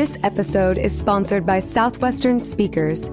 This 0.00 0.16
episode 0.22 0.78
is 0.78 0.98
sponsored 0.98 1.44
by 1.44 1.58
Southwestern 1.60 2.40
Speakers. 2.40 3.10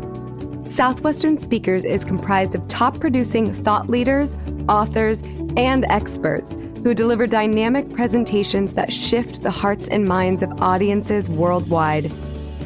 Southwestern 0.64 1.38
Speakers 1.38 1.84
is 1.84 2.06
comprised 2.06 2.56
of 2.56 2.66
top 2.70 3.02
producing 3.02 3.54
thought 3.54 3.90
leaders, 3.90 4.38
authors, 4.70 5.22
and 5.58 5.84
experts 5.90 6.58
who 6.84 6.94
deliver 6.94 7.28
dynamic 7.28 7.94
presentations 7.94 8.72
that 8.76 8.94
shift 8.94 9.44
the 9.44 9.52
hearts 9.52 9.90
and 9.90 10.06
minds 10.06 10.42
of 10.42 10.62
audiences 10.62 11.30
worldwide. 11.30 12.10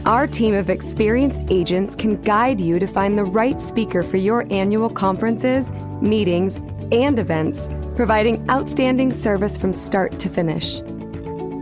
Our 0.05 0.27
team 0.27 0.53
of 0.53 0.69
experienced 0.69 1.41
agents 1.49 1.95
can 1.95 2.21
guide 2.21 2.61
you 2.61 2.77
to 2.77 2.85
find 2.85 3.17
the 3.17 3.25
right 3.25 3.59
speaker 3.59 4.03
for 4.03 4.17
your 4.17 4.45
annual 4.53 4.91
conferences, 4.91 5.71
meetings, 5.99 6.57
and 6.91 7.17
events, 7.17 7.67
providing 7.95 8.47
outstanding 8.51 9.11
service 9.11 9.57
from 9.57 9.73
start 9.73 10.19
to 10.19 10.29
finish. 10.29 10.79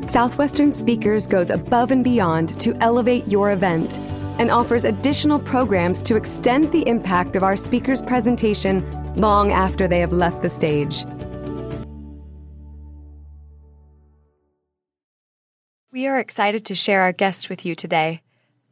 Southwestern 0.09 0.73
Speakers 0.73 1.27
goes 1.27 1.51
above 1.51 1.91
and 1.91 2.03
beyond 2.03 2.59
to 2.61 2.75
elevate 2.81 3.27
your 3.27 3.51
event 3.51 3.99
and 4.39 4.49
offers 4.49 4.83
additional 4.83 5.37
programs 5.37 6.01
to 6.01 6.15
extend 6.15 6.71
the 6.71 6.81
impact 6.87 7.35
of 7.35 7.43
our 7.43 7.55
speaker's 7.55 8.01
presentation 8.01 8.83
long 9.15 9.51
after 9.51 9.87
they 9.87 9.99
have 9.99 10.11
left 10.11 10.41
the 10.41 10.49
stage. 10.49 11.05
We 15.91 16.07
are 16.07 16.19
excited 16.19 16.65
to 16.65 16.73
share 16.73 17.01
our 17.01 17.13
guest 17.13 17.47
with 17.47 17.63
you 17.63 17.75
today. 17.75 18.23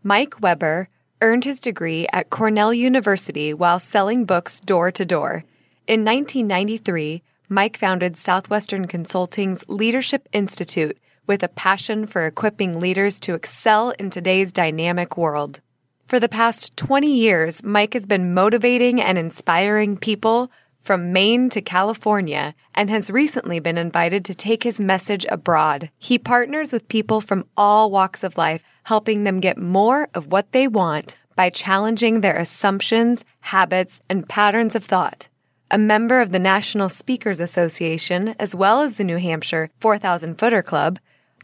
Mike 0.01 0.41
Weber 0.41 0.89
earned 1.21 1.45
his 1.45 1.59
degree 1.59 2.07
at 2.11 2.31
Cornell 2.31 2.73
University 2.73 3.53
while 3.53 3.77
selling 3.77 4.25
books 4.25 4.59
door 4.59 4.91
to 4.93 5.05
door. 5.05 5.43
In 5.85 6.03
1993, 6.03 7.21
Mike 7.47 7.77
founded 7.77 8.17
Southwestern 8.17 8.87
Consulting's 8.87 9.63
Leadership 9.69 10.27
Institute 10.33 10.97
with 11.27 11.43
a 11.43 11.49
passion 11.49 12.07
for 12.07 12.25
equipping 12.25 12.79
leaders 12.79 13.19
to 13.19 13.35
excel 13.35 13.91
in 13.91 14.09
today's 14.09 14.51
dynamic 14.51 15.17
world. 15.17 15.59
For 16.07 16.19
the 16.19 16.29
past 16.29 16.77
20 16.77 17.13
years, 17.13 17.61
Mike 17.63 17.93
has 17.93 18.05
been 18.05 18.33
motivating 18.33 19.01
and 19.01 19.17
inspiring 19.17 19.97
people 19.97 20.49
from 20.79 21.11
Maine 21.11 21.49
to 21.49 21.61
California 21.61 22.55
and 22.73 22.89
has 22.89 23.11
recently 23.11 23.59
been 23.59 23.77
invited 23.77 24.23
to 24.23 24.33
take 24.33 24.63
his 24.63 24.79
message 24.79 25.25
abroad. 25.27 25.91
He 25.97 26.17
partners 26.17 26.71
with 26.71 26.87
people 26.87 27.19
from 27.19 27.43
all 27.57 27.91
walks 27.91 28.23
of 28.23 28.37
life, 28.37 28.63
helping 28.85 29.25
them 29.25 29.41
get 29.41 29.57
more 29.57 30.07
of 30.13 30.31
what 30.31 30.53
they 30.53 30.65
want 30.65 31.17
by 31.35 31.49
challenging 31.49 32.21
their 32.21 32.37
assumptions, 32.37 33.25
habits, 33.41 33.99
and 34.09 34.29
patterns 34.29 34.75
of 34.75 34.85
thought. 34.85 35.27
A 35.69 35.77
member 35.77 36.21
of 36.21 36.31
the 36.31 36.39
National 36.39 36.87
Speakers 36.87 37.41
Association, 37.41 38.33
as 38.39 38.55
well 38.55 38.81
as 38.81 38.95
the 38.95 39.03
New 39.03 39.17
Hampshire 39.17 39.69
4,000 39.81 40.39
Footer 40.39 40.63
Club, 40.63 40.99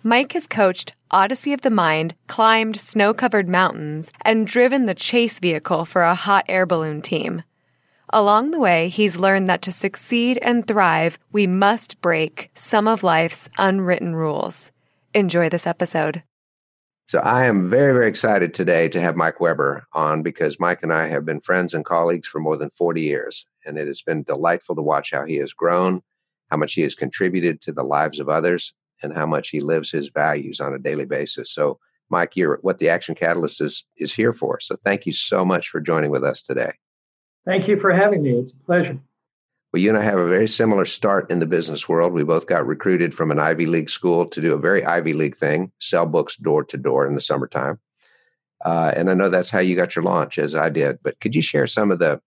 Mike 0.05 0.33
has 0.33 0.47
coached 0.47 0.91
Odyssey 1.11 1.53
of 1.53 1.61
the 1.61 1.69
Mind, 1.69 2.13
climbed 2.27 2.77
snow 2.77 3.13
covered 3.13 3.47
mountains, 3.47 4.11
and 4.25 4.45
driven 4.45 4.85
the 4.85 4.93
chase 4.93 5.39
vehicle 5.39 5.85
for 5.85 6.01
a 6.01 6.13
hot 6.13 6.43
air 6.49 6.65
balloon 6.65 7.01
team. 7.01 7.43
Along 8.09 8.51
the 8.51 8.59
way, 8.59 8.89
he's 8.89 9.15
learned 9.15 9.47
that 9.47 9.61
to 9.61 9.71
succeed 9.71 10.37
and 10.41 10.67
thrive, 10.67 11.17
we 11.31 11.47
must 11.47 12.01
break 12.01 12.51
some 12.53 12.85
of 12.85 13.01
life's 13.01 13.49
unwritten 13.57 14.13
rules. 14.13 14.73
Enjoy 15.13 15.47
this 15.47 15.65
episode. 15.65 16.21
So, 17.05 17.19
I 17.19 17.45
am 17.45 17.69
very, 17.69 17.93
very 17.93 18.09
excited 18.09 18.53
today 18.53 18.89
to 18.89 18.99
have 18.99 19.15
Mike 19.15 19.39
Weber 19.39 19.85
on 19.93 20.21
because 20.21 20.59
Mike 20.59 20.83
and 20.83 20.91
I 20.91 21.07
have 21.07 21.23
been 21.23 21.39
friends 21.39 21.73
and 21.73 21.85
colleagues 21.85 22.27
for 22.27 22.41
more 22.41 22.57
than 22.57 22.71
40 22.71 23.01
years. 23.01 23.45
And 23.65 23.77
it 23.77 23.87
has 23.87 24.01
been 24.01 24.23
delightful 24.23 24.75
to 24.75 24.81
watch 24.81 25.11
how 25.11 25.23
he 25.25 25.37
has 25.37 25.53
grown, 25.53 26.01
how 26.51 26.57
much 26.57 26.73
he 26.73 26.81
has 26.81 26.93
contributed 26.93 27.61
to 27.61 27.71
the 27.71 27.83
lives 27.83 28.19
of 28.19 28.27
others, 28.27 28.73
and 29.03 29.13
how 29.13 29.25
much 29.25 29.49
he 29.49 29.59
lives 29.59 29.91
his 29.91 30.09
values 30.09 30.59
on 30.59 30.73
a 30.73 30.79
daily 30.79 31.05
basis. 31.05 31.51
So, 31.51 31.79
Mike, 32.09 32.35
you're 32.35 32.59
what 32.61 32.77
the 32.77 32.89
Action 32.89 33.15
Catalyst 33.15 33.61
is 33.61 33.85
is 33.97 34.13
here 34.13 34.33
for. 34.33 34.59
So, 34.59 34.77
thank 34.83 35.05
you 35.05 35.13
so 35.13 35.45
much 35.45 35.69
for 35.69 35.79
joining 35.79 36.11
with 36.11 36.23
us 36.23 36.43
today. 36.43 36.73
Thank 37.45 37.67
you 37.67 37.79
for 37.79 37.91
having 37.91 38.23
me. 38.23 38.31
It's 38.31 38.53
a 38.53 38.65
pleasure. 38.65 38.99
Well, 39.73 39.81
you 39.81 39.89
and 39.89 39.97
I 39.97 40.03
have 40.03 40.19
a 40.19 40.29
very 40.29 40.47
similar 40.47 40.85
start 40.85 41.31
in 41.31 41.39
the 41.39 41.47
business 41.47 41.89
world. 41.89 42.13
We 42.13 42.23
both 42.23 42.45
got 42.45 42.65
recruited 42.65 43.15
from 43.15 43.31
an 43.31 43.39
Ivy 43.39 43.65
League 43.65 43.89
school 43.89 44.27
to 44.27 44.39
do 44.39 44.53
a 44.53 44.59
very 44.59 44.85
Ivy 44.85 45.13
League 45.13 45.35
thing, 45.35 45.71
sell 45.79 46.05
books 46.05 46.37
door 46.37 46.63
to 46.65 46.77
door 46.77 47.07
in 47.07 47.15
the 47.15 47.21
summertime. 47.21 47.79
Uh, 48.63 48.93
and 48.95 49.09
I 49.09 49.15
know 49.15 49.29
that's 49.29 49.49
how 49.49 49.59
you 49.59 49.75
got 49.75 49.95
your 49.95 50.03
launch, 50.03 50.37
as 50.37 50.55
I 50.55 50.69
did. 50.69 50.99
But 51.01 51.19
could 51.19 51.35
you 51.35 51.41
share 51.41 51.67
some 51.67 51.91
of 51.91 51.99
the 51.99 52.21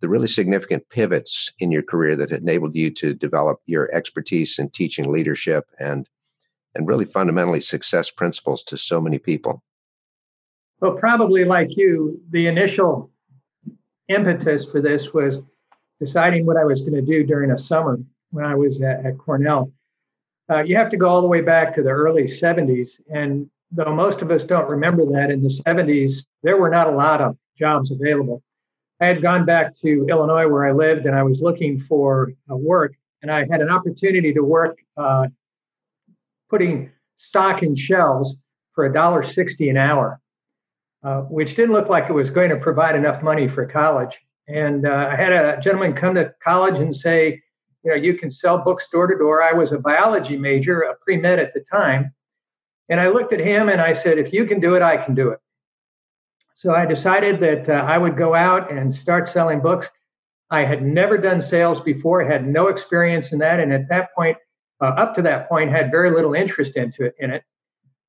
the 0.00 0.08
really 0.08 0.26
significant 0.26 0.88
pivots 0.90 1.50
in 1.58 1.70
your 1.70 1.82
career 1.82 2.16
that 2.16 2.30
enabled 2.30 2.74
you 2.74 2.90
to 2.90 3.14
develop 3.14 3.60
your 3.64 3.94
expertise 3.94 4.58
in 4.58 4.68
teaching 4.68 5.10
leadership 5.10 5.64
and 5.78 6.08
and 6.76 6.86
really 6.86 7.04
fundamentally 7.04 7.60
success 7.60 8.10
principles 8.10 8.62
to 8.64 8.76
so 8.76 9.00
many 9.00 9.18
people? 9.18 9.62
Well, 10.80 10.92
probably 10.92 11.44
like 11.44 11.68
you, 11.70 12.20
the 12.30 12.46
initial 12.46 13.10
impetus 14.08 14.64
for 14.70 14.80
this 14.80 15.12
was 15.14 15.36
deciding 16.00 16.44
what 16.44 16.56
I 16.56 16.64
was 16.64 16.80
going 16.80 16.94
to 16.94 17.02
do 17.02 17.24
during 17.24 17.50
a 17.50 17.58
summer 17.58 17.98
when 18.30 18.44
I 18.44 18.54
was 18.54 18.80
at, 18.82 19.06
at 19.06 19.18
Cornell. 19.18 19.72
Uh, 20.50 20.62
you 20.62 20.76
have 20.76 20.90
to 20.90 20.96
go 20.96 21.08
all 21.08 21.22
the 21.22 21.26
way 21.26 21.40
back 21.40 21.74
to 21.74 21.82
the 21.82 21.90
early 21.90 22.38
70s. 22.40 22.88
And 23.08 23.50
though 23.72 23.94
most 23.94 24.22
of 24.22 24.30
us 24.30 24.42
don't 24.46 24.68
remember 24.68 25.04
that, 25.06 25.30
in 25.30 25.42
the 25.42 25.60
70s, 25.66 26.18
there 26.42 26.56
were 26.56 26.70
not 26.70 26.86
a 26.86 26.94
lot 26.94 27.20
of 27.20 27.36
jobs 27.58 27.90
available. 27.90 28.42
I 29.00 29.06
had 29.06 29.22
gone 29.22 29.44
back 29.44 29.78
to 29.82 30.06
Illinois 30.08 30.48
where 30.48 30.66
I 30.66 30.72
lived 30.72 31.06
and 31.06 31.16
I 31.16 31.22
was 31.22 31.38
looking 31.40 31.80
for 31.80 32.32
uh, 32.50 32.56
work. 32.56 32.94
And 33.22 33.30
I 33.30 33.46
had 33.50 33.60
an 33.60 33.70
opportunity 33.70 34.32
to 34.34 34.42
work 34.42 34.78
uh, 34.96 35.26
putting 36.48 36.90
stock 37.18 37.62
in 37.62 37.76
shelves 37.76 38.34
for 38.74 38.88
$1.60 38.88 39.70
an 39.70 39.76
hour, 39.76 40.20
uh, 41.02 41.22
which 41.22 41.56
didn't 41.56 41.72
look 41.72 41.88
like 41.88 42.08
it 42.08 42.12
was 42.12 42.30
going 42.30 42.50
to 42.50 42.56
provide 42.56 42.94
enough 42.94 43.22
money 43.22 43.48
for 43.48 43.66
college. 43.66 44.14
And 44.48 44.86
uh, 44.86 45.08
I 45.10 45.16
had 45.16 45.32
a 45.32 45.60
gentleman 45.62 45.94
come 45.94 46.14
to 46.14 46.32
college 46.42 46.80
and 46.80 46.96
say, 46.96 47.42
you 47.82 47.90
know, 47.90 47.96
you 47.96 48.14
can 48.14 48.30
sell 48.30 48.58
books 48.58 48.84
door 48.92 49.06
to 49.06 49.16
door. 49.16 49.42
I 49.42 49.52
was 49.52 49.72
a 49.72 49.78
biology 49.78 50.36
major, 50.36 50.82
a 50.82 50.94
pre 50.96 51.16
med 51.16 51.38
at 51.38 51.54
the 51.54 51.64
time. 51.72 52.12
And 52.88 53.00
I 53.00 53.08
looked 53.08 53.32
at 53.32 53.40
him 53.40 53.68
and 53.68 53.80
I 53.80 54.00
said, 54.00 54.18
if 54.18 54.32
you 54.32 54.46
can 54.46 54.60
do 54.60 54.74
it, 54.74 54.82
I 54.82 55.04
can 55.04 55.14
do 55.14 55.30
it. 55.30 55.38
So 56.58 56.74
I 56.74 56.86
decided 56.86 57.40
that 57.40 57.68
uh, 57.68 57.72
I 57.72 57.98
would 57.98 58.16
go 58.16 58.34
out 58.34 58.72
and 58.72 58.94
start 58.94 59.32
selling 59.32 59.60
books. 59.60 59.88
I 60.50 60.64
had 60.64 60.82
never 60.82 61.18
done 61.18 61.42
sales 61.42 61.80
before, 61.84 62.24
had 62.24 62.46
no 62.46 62.68
experience 62.68 63.28
in 63.32 63.38
that. 63.40 63.60
And 63.60 63.72
at 63.72 63.88
that 63.88 64.14
point, 64.14 64.36
uh, 64.80 64.86
up 64.86 65.14
to 65.14 65.22
that 65.22 65.48
point 65.48 65.70
had 65.70 65.90
very 65.90 66.10
little 66.10 66.34
interest 66.34 66.72
into 66.76 67.04
it, 67.04 67.14
in 67.18 67.30
it, 67.30 67.42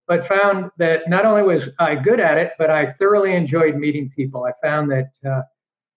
but 0.08 0.28
found 0.28 0.72
that 0.78 1.10
not 1.10 1.26
only 1.26 1.44
was 1.44 1.64
I 1.80 1.96
good 1.96 2.20
at 2.20 2.38
it, 2.38 2.54
but 2.58 2.70
I 2.70 2.94
thoroughly 2.94 3.36
enjoyed 3.36 3.76
meeting 3.76 4.12
people. 4.16 4.46
I 4.46 4.52
found 4.62 4.92
that 4.92 5.10
uh, 5.28 5.42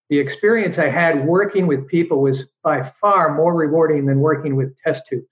the 0.09 0.19
experience 0.19 0.79
I 0.79 0.89
had 0.89 1.25
working 1.27 1.67
with 1.67 1.87
people 1.87 2.21
was 2.21 2.45
by 2.63 2.83
far 3.01 3.35
more 3.35 3.55
rewarding 3.55 4.07
than 4.07 4.21
working 4.21 4.57
with 4.57 4.75
test 4.85 5.03
tubes. 5.09 5.29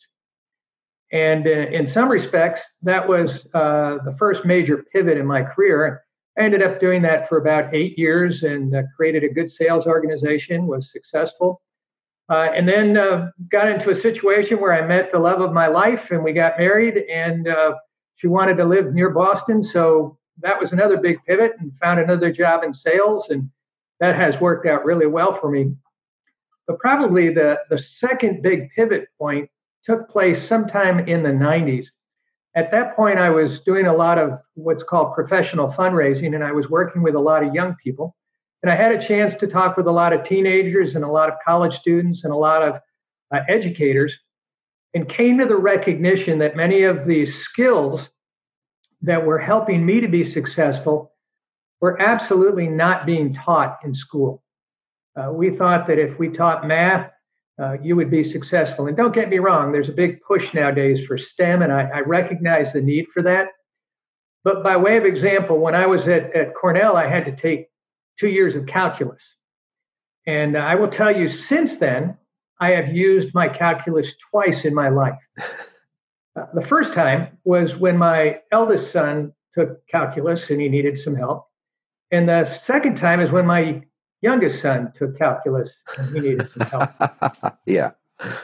And 1.11 1.47
uh, 1.47 1.51
in 1.51 1.89
some 1.89 2.09
respects, 2.09 2.61
that 2.83 3.09
was 3.09 3.47
uh, 3.55 3.99
the 4.05 4.15
first 4.19 4.45
major 4.45 4.85
pivot 4.93 5.17
in 5.17 5.27
my 5.27 5.43
career. 5.43 6.03
I 6.39 6.43
ended 6.43 6.63
up 6.63 6.81
doing 6.81 7.03
that 7.03 7.29
for 7.29 7.39
about 7.39 7.75
eight 7.75 7.99
years 7.99 8.43
and 8.43 8.75
uh, 8.75 8.83
created 8.97 9.25
a 9.25 9.29
good 9.29 9.51
sales 9.51 9.87
organization, 9.87 10.67
was 10.67 10.89
successful. 10.93 11.61
Uh, 12.31 12.49
and 12.55 12.69
then 12.69 12.97
uh, 12.97 13.31
got 13.51 13.69
into 13.69 13.91
a 13.91 13.95
situation 13.95 14.61
where 14.61 14.73
I 14.73 14.87
met 14.87 15.11
the 15.13 15.19
love 15.19 15.41
of 15.41 15.53
my 15.53 15.67
life 15.67 16.11
and 16.11 16.23
we 16.23 16.33
got 16.33 16.59
married 16.59 16.97
and 17.11 17.49
uh, 17.49 17.75
she 18.17 18.27
wanted 18.27 18.59
to 18.59 18.65
live 18.65 18.93
near 18.93 19.11
Boston. 19.11 19.65
So 19.65 20.19
that 20.41 20.61
was 20.61 20.71
another 20.71 20.99
big 20.99 21.19
pivot 21.27 21.53
and 21.59 21.73
found 21.79 22.01
another 22.01 22.31
job 22.31 22.65
in 22.65 22.75
sales. 22.75 23.27
And 23.31 23.51
that 24.01 24.15
has 24.15 24.39
worked 24.41 24.67
out 24.67 24.85
really 24.85 25.07
well 25.07 25.39
for 25.41 25.51
me. 25.51 25.75
But 26.67 26.79
probably 26.79 27.33
the, 27.33 27.57
the 27.71 27.79
second 27.79 28.43
big 28.43 28.71
pivot 28.77 29.09
point 29.19 29.49
took 29.85 30.11
place 30.11 30.47
sometime 30.47 31.01
in 31.09 31.23
the 31.23 31.31
90s. 31.31 31.87
At 32.55 32.71
that 32.73 32.95
point, 32.95 33.19
I 33.19 33.31
was 33.31 33.61
doing 33.61 33.87
a 33.87 33.95
lot 33.95 34.19
of 34.19 34.39
what's 34.55 34.83
called 34.83 35.15
professional 35.15 35.73
fundraising 35.73 36.35
and 36.35 36.45
I 36.45 36.53
was 36.53 36.69
working 36.69 37.03
with 37.03 37.15
a 37.15 37.21
lot 37.21 37.43
of 37.43 37.55
young 37.55 37.75
people. 37.83 38.15
And 38.63 38.73
I 38.73 38.77
had 38.77 38.93
a 38.93 39.07
chance 39.07 39.35
to 39.37 39.47
talk 39.47 39.77
with 39.77 39.87
a 39.87 39.93
lot 39.93 40.13
of 40.13 40.25
teenagers 40.25 40.95
and 40.95 41.05
a 41.05 41.11
lot 41.11 41.29
of 41.29 41.35
college 41.45 41.79
students 41.81 42.25
and 42.25 42.33
a 42.33 42.37
lot 42.37 42.63
of 42.63 42.75
uh, 43.33 43.41
educators 43.49 44.13
and 44.95 45.09
came 45.09 45.39
to 45.39 45.47
the 45.47 45.57
recognition 45.57 46.39
that 46.39 46.57
many 46.57 46.83
of 46.83 47.07
these 47.07 47.35
skills 47.45 48.09
that 49.03 49.25
were 49.25 49.39
helping 49.39 49.87
me 49.87 50.01
to 50.01 50.09
be 50.09 50.29
successful 50.31 51.13
were 51.81 52.01
absolutely 52.01 52.67
not 52.67 53.07
being 53.07 53.35
taught 53.35 53.79
in 53.85 53.95
school. 53.95 54.43
Uh, 55.17 55.31
we 55.33 55.57
thought 55.57 55.87
that 55.87 55.99
if 55.99 56.19
we 56.19 56.29
taught 56.29 56.67
math, 56.67 57.11
uh, 57.61 57.77
you 57.83 57.97
would 57.97 58.11
be 58.11 58.25
successful. 58.25 58.87
And 58.87 58.97
don't 58.97 59.15
get 59.15 59.29
me 59.29 59.39
wrong, 59.39 59.73
there's 59.73 59.89
a 59.89 59.93
big 59.93 60.21
push 60.23 60.45
nowadays 60.55 61.07
for 61.07 61.19
STEM, 61.19 61.63
and 61.63 61.73
I, 61.73 61.89
I 61.95 62.01
recognize 62.01 62.73
the 62.73 62.81
need 62.81 63.07
for 63.13 63.23
that. 63.23 63.49
But 64.45 64.63
by 64.63 64.77
way 64.77 64.97
of 64.97 65.05
example, 65.05 65.59
when 65.59 65.75
I 65.75 65.87
was 65.87 66.03
at, 66.03 66.35
at 66.35 66.55
Cornell, 66.55 66.97
I 66.97 67.09
had 67.09 67.25
to 67.27 67.37
take 67.37 67.68
two 68.19 68.29
years 68.29 68.55
of 68.55 68.67
calculus. 68.67 69.21
And 70.27 70.57
I 70.57 70.75
will 70.75 70.89
tell 70.89 71.15
you, 71.15 71.35
since 71.35 71.79
then, 71.79 72.19
I 72.61 72.71
have 72.71 72.95
used 72.95 73.35
my 73.35 73.49
calculus 73.49 74.07
twice 74.31 74.65
in 74.65 74.75
my 74.75 74.89
life. 74.89 75.19
Uh, 76.37 76.47
the 76.55 76.65
first 76.65 76.93
time 76.93 77.37
was 77.43 77.75
when 77.77 77.97
my 77.97 78.37
eldest 78.53 78.93
son 78.93 79.33
took 79.55 79.85
calculus 79.89 80.51
and 80.51 80.61
he 80.61 80.69
needed 80.69 80.97
some 80.97 81.17
help. 81.17 81.49
And 82.13 82.29
the 82.29 82.45
second 82.65 82.97
time 82.97 83.19
is 83.19 83.33
when 83.33 83.47
my 83.47 83.83
youngest 84.21 84.63
son 84.63 84.93
took 84.97 85.19
calculus 85.19 85.71
and 85.97 86.15
he 86.15 86.21
needed 86.21 86.49
some 86.49 86.67
help. 86.69 86.91
yeah. 87.67 87.93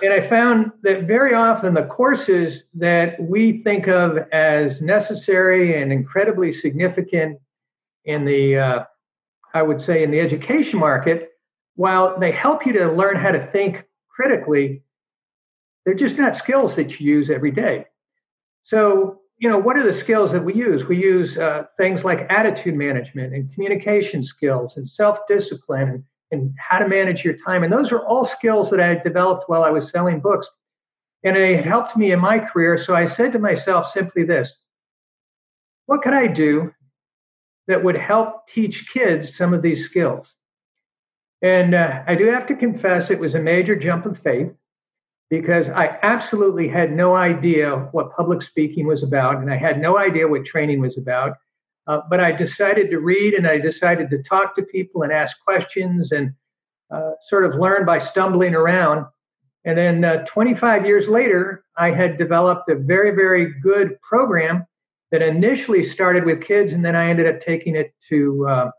And 0.03 0.13
I 0.13 0.29
found 0.29 0.73
that 0.83 1.03
very 1.03 1.35
often 1.35 1.75
the 1.75 1.83
courses 1.83 2.63
that 2.75 3.21
we 3.21 3.63
think 3.63 3.87
of 3.87 4.19
as 4.33 4.81
necessary 4.81 5.81
and 5.81 5.93
incredibly 5.93 6.53
significant 6.53 7.39
in 8.05 8.25
the, 8.25 8.57
uh, 8.57 8.85
I 9.55 9.63
would 9.63 9.81
say, 9.81 10.03
in 10.03 10.11
the 10.11 10.21
education 10.21 10.79
market, 10.79 11.31
while 11.77 12.19
they 12.19 12.33
help 12.33 12.67
you 12.67 12.73
to 12.75 12.93
learn 12.93 13.17
how 13.17 13.31
to 13.31 13.47
think 13.53 13.85
critically, 14.09 14.83
they're 15.85 15.95
just 15.95 16.17
not 16.17 16.37
skills 16.37 16.77
that 16.77 16.99
you 16.99 17.07
use 17.07 17.31
every 17.31 17.51
day. 17.51 17.87
So, 18.65 19.21
you 19.39 19.49
know, 19.49 19.59
what 19.59 19.77
are 19.77 19.91
the 19.91 19.99
skills 20.01 20.33
that 20.33 20.45
we 20.45 20.55
use? 20.55 20.85
We 20.89 20.97
use 20.97 21.37
uh, 21.37 21.65
things 21.77 22.05
like 22.05 22.27
attitude 22.31 22.75
management 22.75 23.35
and 23.35 23.53
communication 23.55 24.25
skills 24.25 24.73
and 24.77 24.89
self 24.89 25.19
discipline 25.29 25.89
and, 25.89 26.05
and 26.31 26.55
how 26.59 26.79
to 26.79 26.89
manage 26.89 27.25
your 27.25 27.37
time. 27.47 27.63
And 27.63 27.73
those 27.73 27.93
are 27.93 28.01
all 28.01 28.27
skills 28.27 28.71
that 28.71 28.81
I 28.81 28.95
developed 28.95 29.45
while 29.47 29.63
I 29.63 29.71
was 29.71 29.91
selling 29.91 30.21
books. 30.21 30.47
And 31.23 31.37
it 31.37 31.65
helped 31.65 31.97
me 31.97 32.13
in 32.13 32.21
my 32.21 32.39
career. 32.39 32.83
So 32.85 32.95
I 32.95 33.07
said 33.07 33.33
to 33.33 33.39
myself 33.39 33.91
simply 33.93 34.25
this 34.25 34.51
what 35.87 36.03
could 36.03 36.15
I 36.15 36.27
do 36.27 36.73
that 37.67 37.85
would 37.85 37.97
help 37.97 38.49
teach 38.49 38.85
kids 38.93 39.37
some 39.37 39.55
of 39.55 39.63
these 39.63 39.85
skills? 39.85 40.35
And 41.43 41.75
uh, 41.75 42.03
I 42.07 42.15
do 42.15 42.27
have 42.27 42.47
to 42.47 42.55
confess, 42.55 43.11
it 43.11 43.21
was 43.21 43.35
a 43.35 43.41
major 43.41 43.77
jump 43.77 44.07
of 44.07 44.19
faith 44.19 44.53
because 45.31 45.69
I 45.69 45.99
absolutely 46.03 46.69
had 46.69 46.93
no 46.93 47.17
idea 47.17 47.89
what 47.93 48.15
public 48.17 48.43
speaking 48.43 48.87
was 48.87 49.03
about, 49.03 49.37
and 49.37 49.51
I 49.51 49.57
had 49.57 49.81
no 49.81 49.99
idea 49.99 50.29
what 50.29 50.47
training 50.47 50.81
was 50.81 50.97
about. 50.97 51.37
Uh, 51.87 52.01
but 52.09 52.21
I 52.21 52.33
decided 52.33 52.91
to 52.91 52.99
read 52.99 53.35
and 53.35 53.47
I 53.47 53.59
decided 53.59 54.09
to 54.11 54.23
talk 54.23 54.57
to 54.57 54.63
people 54.63 55.03
and 55.03 55.13
ask 55.13 55.37
questions 55.45 56.13
and 56.13 56.33
uh, 56.91 57.11
sort 57.29 57.45
of 57.45 57.61
learn 57.61 57.85
by 57.85 57.99
stumbling 57.99 58.55
around. 58.55 59.07
And 59.65 59.77
then 59.77 60.05
uh, 60.05 60.25
25 60.33 60.87
years 60.87 61.09
later, 61.09 61.65
I 61.77 61.91
had 61.91 62.17
developed 62.17 62.71
a 62.71 62.75
very, 62.75 63.11
very 63.15 63.53
good 63.61 64.01
program 64.01 64.67
that 65.15 65.23
initially 65.23 65.89
started 65.93 66.25
with 66.25 66.43
kids, 66.43 66.73
and 66.73 66.85
then 66.85 66.97
I 66.97 67.09
ended 67.09 67.33
up 67.33 67.41
taking 67.41 67.77
it 67.77 67.95
to 68.09 68.49
uh, 68.51 68.71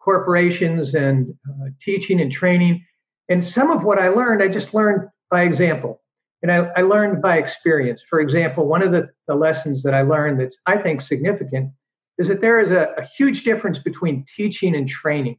corporations 0.00 0.94
and 0.94 1.34
uh, 1.50 1.70
teaching 1.84 2.20
and 2.20 2.30
training. 2.30 2.86
And 3.28 3.44
some 3.44 3.72
of 3.72 3.82
what 3.82 3.98
I 3.98 4.10
learned, 4.10 4.40
I 4.40 4.46
just 4.46 4.72
learned 4.72 5.08
by 5.32 5.42
example. 5.42 6.00
And 6.42 6.52
I, 6.52 6.70
I 6.76 6.82
learned 6.82 7.20
by 7.20 7.38
experience. 7.38 8.00
For 8.08 8.20
example, 8.20 8.68
one 8.68 8.82
of 8.82 8.92
the, 8.92 9.08
the, 9.26 9.34
lessons 9.34 9.82
that 9.82 9.94
I 9.94 10.02
learned 10.02 10.38
that's, 10.38 10.54
I 10.64 10.78
think, 10.78 11.02
significant 11.02 11.72
is 12.18 12.28
that 12.28 12.40
there 12.40 12.60
is 12.60 12.70
a, 12.70 12.90
a 12.96 13.08
huge 13.16 13.42
difference 13.42 13.78
between 13.78 14.26
teaching 14.36 14.76
and 14.76 14.88
training. 14.88 15.38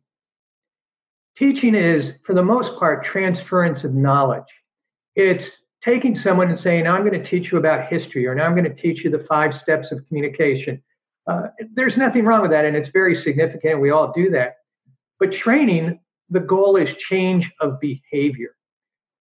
Teaching 1.37 1.75
is, 1.75 2.13
for 2.25 2.35
the 2.35 2.43
most 2.43 2.77
part, 2.77 3.05
transference 3.05 3.85
of 3.85 3.93
knowledge. 3.93 4.43
It's 5.15 5.45
taking 5.85 6.19
someone 6.19 6.49
and 6.49 6.59
saying, 6.59 6.87
I'm 6.87 7.07
going 7.07 7.21
to 7.21 7.29
teach 7.29 7.51
you 7.51 7.59
about 7.59 7.87
history, 7.87 8.25
or 8.25 8.33
now 8.33 8.45
I'm 8.45 8.55
going 8.55 8.63
to 8.65 8.81
teach 8.81 9.03
you 9.03 9.11
the 9.11 9.19
five 9.19 9.55
steps 9.55 9.91
of 9.91 10.05
communication, 10.07 10.81
uh, 11.27 11.43
there's 11.73 11.95
nothing 11.95 12.25
wrong 12.25 12.41
with 12.41 12.51
that, 12.51 12.65
and 12.65 12.75
it's 12.75 12.89
very 12.89 13.21
significant. 13.21 13.79
We 13.79 13.91
all 13.91 14.11
do 14.11 14.29
that. 14.31 14.57
But 15.19 15.31
training, 15.31 15.99
the 16.29 16.39
goal 16.39 16.75
is 16.75 16.89
change 17.09 17.49
of 17.61 17.79
behavior. 17.79 18.55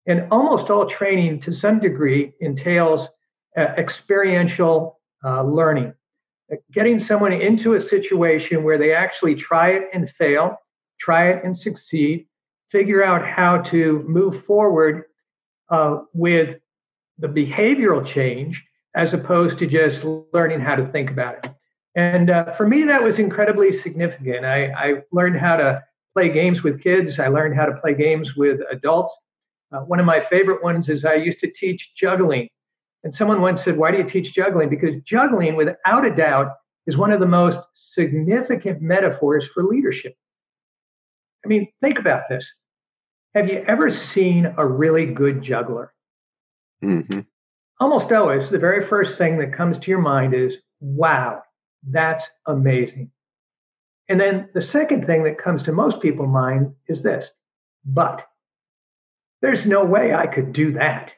And 0.06 0.26
almost 0.31 0.70
all 0.70 0.88
training, 0.88 1.40
to 1.43 1.52
some 1.52 1.81
degree, 1.81 2.32
entails 2.40 3.08
uh, 3.56 3.60
experiential 3.78 5.00
uh, 5.25 5.43
learning. 5.43 5.94
Getting 6.72 7.00
someone 7.00 7.32
into 7.32 7.75
a 7.75 7.82
situation 7.82 8.64
where 8.64 8.76
they 8.76 8.93
actually 8.93 9.34
try 9.34 9.70
it 9.70 9.84
and 9.94 10.10
fail, 10.10 10.58
try 11.00 11.31
it 11.31 11.43
and 11.43 11.56
succeed, 11.56 12.26
figure 12.70 13.02
out 13.02 13.26
how 13.26 13.62
to 13.70 14.05
move 14.06 14.44
forward 14.44 15.05
uh, 15.70 15.99
with 16.12 16.58
the 17.19 17.28
behavioral 17.28 18.06
change 18.06 18.62
as 18.94 19.12
opposed 19.12 19.58
to 19.58 19.66
just 19.66 20.05
learning 20.32 20.61
how 20.61 20.76
to 20.76 20.87
think 20.93 21.11
about 21.11 21.44
it. 21.44 21.50
And 21.96 22.31
uh, 22.31 22.50
for 22.52 22.66
me, 22.66 22.84
that 22.84 23.02
was 23.02 23.19
incredibly 23.19 23.81
significant. 23.81 24.44
I, 24.44 24.66
I, 24.72 24.94
learned 25.12 25.38
how 25.38 25.56
to 25.56 25.82
play 26.12 26.28
games 26.28 26.62
with 26.62 26.82
kids. 26.82 27.19
I 27.20 27.28
learned 27.28 27.56
how 27.56 27.66
to 27.66 27.76
play 27.81 27.94
games 27.94 28.34
with 28.37 28.61
adults. 28.70 29.14
Uh, 29.72 29.81
one 29.81 30.00
of 30.00 30.06
my 30.06 30.20
favorite 30.20 30.62
ones 30.62 30.88
is 30.88 31.05
I 31.05 31.14
used 31.14 31.40
to 31.40 31.50
teach 31.50 31.90
juggling. 31.96 32.49
And 33.05 33.14
someone 33.14 33.40
once 33.40 33.62
said, 33.62 33.76
Why 33.76 33.90
do 33.90 33.99
you 33.99 34.08
teach 34.08 34.34
juggling? 34.34 34.70
Because 34.70 34.94
juggling, 35.06 35.56
without 35.56 36.05
a 36.05 36.14
doubt, 36.14 36.52
is 36.87 36.96
one 36.96 37.12
of 37.12 37.20
the 37.20 37.26
most 37.26 37.58
significant 37.93 38.82
metaphors 38.82 39.44
for 39.55 39.62
leadership. 39.62 40.17
I 41.44 41.49
mean, 41.49 41.69
think 41.81 41.99
about 41.99 42.22
this. 42.28 42.46
Have 43.34 43.48
you 43.48 43.64
ever 43.66 43.90
seen 44.14 44.54
a 44.56 44.66
really 44.66 45.06
good 45.06 45.42
juggler? 45.42 45.92
Mm-hmm. 46.82 47.20
Almost 47.81 48.12
always, 48.12 48.50
the 48.50 48.58
very 48.58 48.86
first 48.86 49.19
thing 49.19 49.38
that 49.38 49.56
comes 49.56 49.78
to 49.78 49.90
your 49.90 50.00
mind 50.00 50.34
is, 50.34 50.56
wow, 50.81 51.42
that's 51.88 52.25
amazing. 52.46 53.10
And 54.08 54.20
then 54.20 54.48
the 54.54 54.62
second 54.62 55.06
thing 55.06 55.25
that 55.25 55.42
comes 55.42 55.62
to 55.64 55.72
most 55.72 56.00
people's 56.00 56.28
mind 56.28 56.75
is 56.88 57.02
this 57.02 57.31
but 57.84 58.26
there's 59.42 59.66
no 59.66 59.84
way 59.84 60.14
I 60.14 60.26
could 60.26 60.52
do 60.52 60.72
that. 60.72 61.10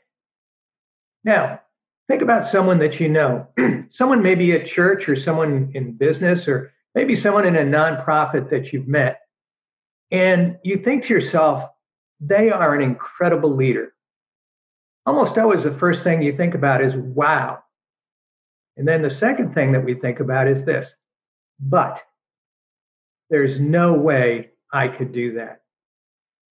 Now, 1.24 1.60
think 2.08 2.22
about 2.22 2.50
someone 2.50 2.80
that 2.80 2.98
you 2.98 3.08
know, 3.08 3.48
someone 3.90 4.22
maybe 4.22 4.52
at 4.52 4.66
church 4.66 5.08
or 5.08 5.16
someone 5.16 5.70
in 5.74 5.96
business 5.96 6.48
or 6.48 6.72
maybe 6.94 7.14
someone 7.14 7.46
in 7.46 7.56
a 7.56 7.60
nonprofit 7.60 8.50
that 8.50 8.72
you've 8.72 8.88
met. 8.88 9.20
And 10.10 10.56
you 10.64 10.78
think 10.78 11.04
to 11.04 11.14
yourself, 11.14 11.64
they 12.20 12.50
are 12.50 12.74
an 12.74 12.82
incredible 12.82 13.54
leader. 13.54 13.92
Almost 15.04 15.38
always 15.38 15.62
the 15.62 15.72
first 15.72 16.02
thing 16.02 16.22
you 16.22 16.36
think 16.36 16.54
about 16.54 16.82
is, 16.82 16.94
wow, 16.96 17.62
and 18.76 18.86
then 18.86 19.02
the 19.02 19.10
second 19.10 19.54
thing 19.54 19.72
that 19.72 19.84
we 19.84 19.94
think 19.94 20.20
about 20.20 20.48
is 20.48 20.64
this 20.64 20.92
but 21.58 21.98
there's 23.30 23.58
no 23.58 23.94
way 23.94 24.50
I 24.72 24.88
could 24.88 25.12
do 25.12 25.34
that. 25.34 25.62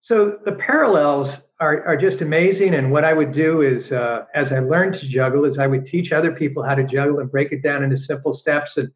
So 0.01 0.37
the 0.45 0.53
parallels 0.53 1.29
are, 1.59 1.83
are 1.85 1.97
just 1.97 2.21
amazing. 2.21 2.73
And 2.73 2.91
what 2.91 3.03
I 3.03 3.13
would 3.13 3.33
do 3.33 3.61
is, 3.61 3.91
uh, 3.91 4.25
as 4.35 4.51
I 4.51 4.59
learned 4.59 4.99
to 4.99 5.07
juggle, 5.07 5.45
is 5.45 5.57
I 5.57 5.67
would 5.67 5.85
teach 5.85 6.11
other 6.11 6.31
people 6.31 6.63
how 6.63 6.75
to 6.75 6.83
juggle 6.83 7.19
and 7.19 7.31
break 7.31 7.51
it 7.51 7.63
down 7.63 7.83
into 7.83 7.97
simple 7.97 8.33
steps. 8.33 8.71
And 8.77 8.89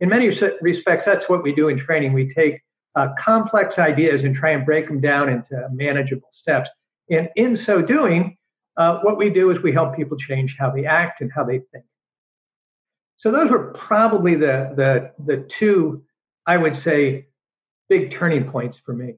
in 0.00 0.08
many 0.08 0.38
respects, 0.60 1.06
that's 1.06 1.28
what 1.28 1.42
we 1.42 1.54
do 1.54 1.68
in 1.68 1.78
training. 1.78 2.12
We 2.12 2.32
take 2.32 2.60
uh, 2.96 3.08
complex 3.18 3.78
ideas 3.78 4.22
and 4.22 4.36
try 4.36 4.50
and 4.50 4.64
break 4.64 4.88
them 4.88 5.00
down 5.00 5.28
into 5.28 5.68
manageable 5.72 6.30
steps. 6.40 6.68
And 7.10 7.28
in 7.36 7.56
so 7.56 7.82
doing, 7.82 8.36
uh, 8.76 8.98
what 9.02 9.18
we 9.18 9.30
do 9.30 9.50
is 9.50 9.62
we 9.62 9.72
help 9.72 9.96
people 9.96 10.16
change 10.16 10.56
how 10.58 10.70
they 10.70 10.86
act 10.86 11.20
and 11.20 11.30
how 11.34 11.44
they 11.44 11.60
think. 11.72 11.84
So 13.16 13.30
those 13.30 13.50
were 13.50 13.72
probably 13.72 14.34
the 14.34 14.72
the 14.76 15.12
the 15.24 15.48
two 15.58 16.04
I 16.46 16.56
would 16.56 16.80
say 16.82 17.26
big 17.88 18.12
turning 18.12 18.50
points 18.50 18.78
for 18.84 18.94
me. 18.94 19.14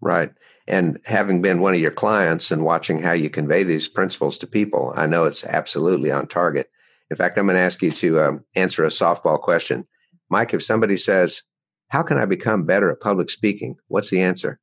Right. 0.00 0.30
And 0.68 1.00
having 1.04 1.42
been 1.42 1.60
one 1.60 1.74
of 1.74 1.80
your 1.80 1.90
clients 1.90 2.52
and 2.52 2.64
watching 2.64 3.02
how 3.02 3.12
you 3.12 3.30
convey 3.30 3.64
these 3.64 3.88
principles 3.88 4.38
to 4.38 4.46
people, 4.46 4.92
I 4.96 5.06
know 5.06 5.24
it's 5.24 5.42
absolutely 5.44 6.12
on 6.12 6.28
target. 6.28 6.70
In 7.10 7.16
fact, 7.16 7.36
I'm 7.36 7.46
going 7.46 7.56
to 7.56 7.62
ask 7.62 7.82
you 7.82 7.90
to 7.90 8.20
um, 8.20 8.44
answer 8.54 8.84
a 8.84 8.88
softball 8.88 9.40
question. 9.40 9.86
Mike, 10.30 10.54
if 10.54 10.62
somebody 10.62 10.96
says, 10.96 11.42
How 11.88 12.02
can 12.02 12.18
I 12.18 12.26
become 12.26 12.64
better 12.64 12.90
at 12.90 13.00
public 13.00 13.30
speaking? 13.30 13.76
What's 13.88 14.10
the 14.10 14.20
answer? 14.20 14.60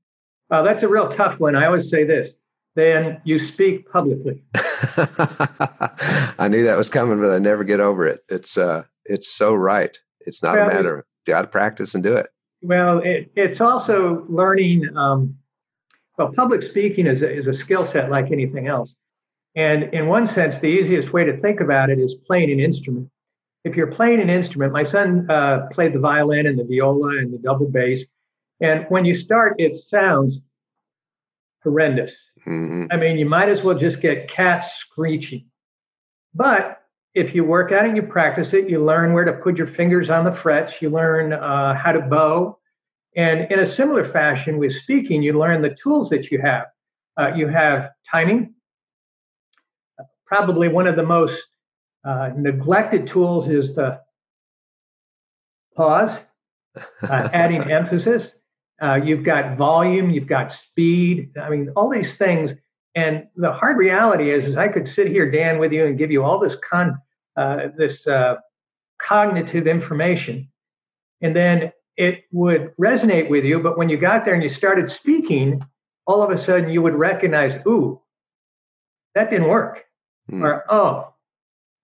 Uh, 0.51 0.61
that's 0.61 0.83
a 0.83 0.87
real 0.87 1.09
tough 1.09 1.39
one. 1.39 1.55
I 1.55 1.65
always 1.65 1.89
say 1.89 2.03
this 2.03 2.31
then 2.75 3.21
you 3.23 3.39
speak 3.47 3.89
publicly. 3.89 4.43
I 4.53 6.47
knew 6.49 6.65
that 6.65 6.77
was 6.77 6.89
coming, 6.89 7.19
but 7.19 7.31
I 7.31 7.39
never 7.39 7.63
get 7.63 7.79
over 7.79 8.05
it. 8.05 8.21
It's 8.29 8.57
uh, 8.57 8.83
it's 9.05 9.31
so 9.31 9.53
right. 9.53 9.97
It's 10.21 10.43
not 10.43 10.55
well, 10.55 10.69
a 10.69 10.73
matter 10.73 10.99
of 10.99 11.05
got 11.25 11.41
to 11.41 11.47
practice 11.47 11.95
and 11.95 12.03
do 12.03 12.15
it. 12.15 12.27
Well, 12.61 12.99
it, 12.99 13.31
it's 13.35 13.61
also 13.61 14.25
learning. 14.29 14.89
Um, 14.95 15.35
well, 16.17 16.31
public 16.35 16.63
speaking 16.63 17.07
is 17.07 17.21
a, 17.21 17.29
is 17.29 17.47
a 17.47 17.53
skill 17.53 17.89
set 17.91 18.09
like 18.09 18.31
anything 18.31 18.67
else, 18.67 18.93
and 19.55 19.93
in 19.93 20.07
one 20.07 20.27
sense, 20.33 20.55
the 20.59 20.67
easiest 20.67 21.13
way 21.13 21.23
to 21.23 21.39
think 21.41 21.61
about 21.61 21.89
it 21.89 21.99
is 21.99 22.13
playing 22.27 22.51
an 22.51 22.59
instrument. 22.59 23.09
If 23.65 23.75
you're 23.75 23.91
playing 23.91 24.21
an 24.21 24.29
instrument, 24.29 24.71
my 24.71 24.83
son 24.83 25.29
uh, 25.29 25.67
played 25.71 25.93
the 25.93 25.99
violin 25.99 26.45
and 26.45 26.57
the 26.57 26.63
viola 26.63 27.17
and 27.17 27.33
the 27.33 27.39
double 27.39 27.67
bass. 27.67 28.01
And 28.61 28.85
when 28.89 29.05
you 29.05 29.19
start, 29.19 29.55
it 29.57 29.75
sounds 29.89 30.39
horrendous. 31.63 32.13
Mm-hmm. 32.47 32.85
I 32.91 32.97
mean, 32.97 33.17
you 33.17 33.25
might 33.25 33.49
as 33.49 33.63
well 33.63 33.77
just 33.77 33.99
get 34.01 34.31
cats 34.31 34.67
screeching. 34.79 35.47
But 36.35 36.79
if 37.15 37.33
you 37.33 37.43
work 37.43 37.71
at 37.71 37.85
it 37.85 37.87
and 37.87 37.97
you 37.97 38.03
practice 38.03 38.49
it, 38.53 38.69
you 38.69 38.85
learn 38.85 39.13
where 39.13 39.25
to 39.25 39.33
put 39.33 39.57
your 39.57 39.67
fingers 39.67 40.11
on 40.11 40.25
the 40.25 40.31
frets, 40.31 40.73
you 40.79 40.91
learn 40.91 41.33
uh, 41.33 41.73
how 41.73 41.91
to 41.91 42.01
bow. 42.01 42.59
And 43.15 43.51
in 43.51 43.59
a 43.59 43.75
similar 43.75 44.11
fashion 44.11 44.59
with 44.59 44.73
speaking, 44.83 45.23
you 45.23 45.39
learn 45.39 45.63
the 45.63 45.75
tools 45.81 46.09
that 46.09 46.29
you 46.29 46.39
have. 46.39 46.65
Uh, 47.19 47.33
you 47.35 47.47
have 47.47 47.89
timing. 48.11 48.53
Probably 50.27 50.67
one 50.67 50.85
of 50.85 50.95
the 50.95 51.03
most 51.03 51.41
uh, 52.05 52.29
neglected 52.37 53.07
tools 53.07 53.49
is 53.49 53.75
the 53.75 53.99
pause, 55.75 56.19
uh, 56.77 56.81
adding 57.33 57.71
emphasis. 57.71 58.31
Uh, 58.81 58.95
you've 58.95 59.23
got 59.23 59.57
volume, 59.57 60.09
you've 60.09 60.27
got 60.27 60.51
speed. 60.51 61.31
I 61.41 61.49
mean, 61.49 61.69
all 61.75 61.89
these 61.89 62.15
things. 62.17 62.51
And 62.93 63.27
the 63.35 63.51
hard 63.51 63.77
reality 63.77 64.31
is, 64.31 64.45
is 64.45 64.57
I 64.57 64.67
could 64.67 64.87
sit 64.87 65.07
here, 65.07 65.29
Dan, 65.29 65.59
with 65.59 65.71
you 65.71 65.85
and 65.85 65.97
give 65.97 66.11
you 66.11 66.23
all 66.23 66.39
this 66.39 66.55
con, 66.69 66.97
uh, 67.35 67.67
this 67.77 68.05
uh, 68.07 68.35
cognitive 69.01 69.67
information, 69.67 70.49
and 71.21 71.35
then 71.35 71.71
it 71.97 72.23
would 72.31 72.73
resonate 72.79 73.29
with 73.29 73.43
you. 73.43 73.59
But 73.59 73.77
when 73.77 73.89
you 73.89 73.97
got 73.97 74.25
there 74.25 74.33
and 74.33 74.43
you 74.43 74.53
started 74.53 74.91
speaking, 74.91 75.61
all 76.05 76.21
of 76.23 76.29
a 76.29 76.37
sudden 76.37 76.69
you 76.69 76.81
would 76.81 76.95
recognize, 76.95 77.59
ooh, 77.67 78.01
that 79.13 79.29
didn't 79.29 79.47
work. 79.47 79.83
Mm. 80.31 80.43
Or, 80.43 80.63
oh, 80.71 81.14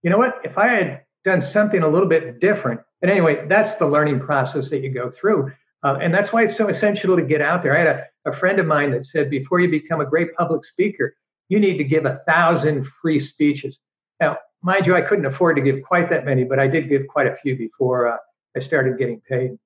you 0.03 0.10
know 0.10 0.17
what? 0.17 0.36
If 0.43 0.58
I 0.58 0.67
had 0.67 1.01
done 1.24 1.41
something 1.41 1.84
a 1.84 1.88
little 1.88 2.10
bit 2.10 2.39
different. 2.39 2.81
But 3.00 3.10
anyway, 3.10 3.46
that's 3.48 3.77
the 3.79 3.88
learning 3.88 4.20
process 4.20 4.70
that 4.70 4.81
you 4.81 4.91
go 4.91 5.12
through. 5.20 5.51
Uh, 5.84 5.98
and 6.01 6.13
that's 6.13 6.31
why 6.31 6.43
it's 6.43 6.58
so 6.58 6.70
essential 6.70 7.15
to 7.15 7.24
get 7.24 7.41
out 7.41 7.63
there. 7.63 7.75
I 7.75 7.79
had 7.79 7.88
a, 8.25 8.29
a 8.31 8.34
friend 8.36 8.60
of 8.60 8.67
mine 8.67 8.91
that 8.91 9.05
said, 9.05 9.29
before 9.29 9.60
you 9.60 9.70
become 9.70 10.01
a 10.01 10.05
great 10.05 10.36
public 10.36 10.62
speaker, 10.65 11.15
you 11.50 11.60
need 11.60 11.77
to 11.77 11.84
give 11.84 12.05
a 12.05 12.22
thousand 12.27 12.88
free 13.01 13.25
speeches. 13.25 13.79
Now, 14.20 14.38
mind 14.62 14.86
you, 14.86 14.96
I 14.96 15.01
couldn't 15.01 15.25
afford 15.25 15.55
to 15.58 15.62
give 15.62 15.81
quite 15.84 16.10
that 16.12 16.25
many, 16.25 16.43
but 16.43 16.60
I 16.60 16.67
did 16.67 16.89
give 16.89 17.08
quite 17.08 17.27
a 17.27 17.36
few 17.36 17.58
before 17.58 18.08
uh, 18.08 18.17
I 18.55 18.60
started 18.62 18.98
getting 19.00 19.22
paid. 19.27 19.58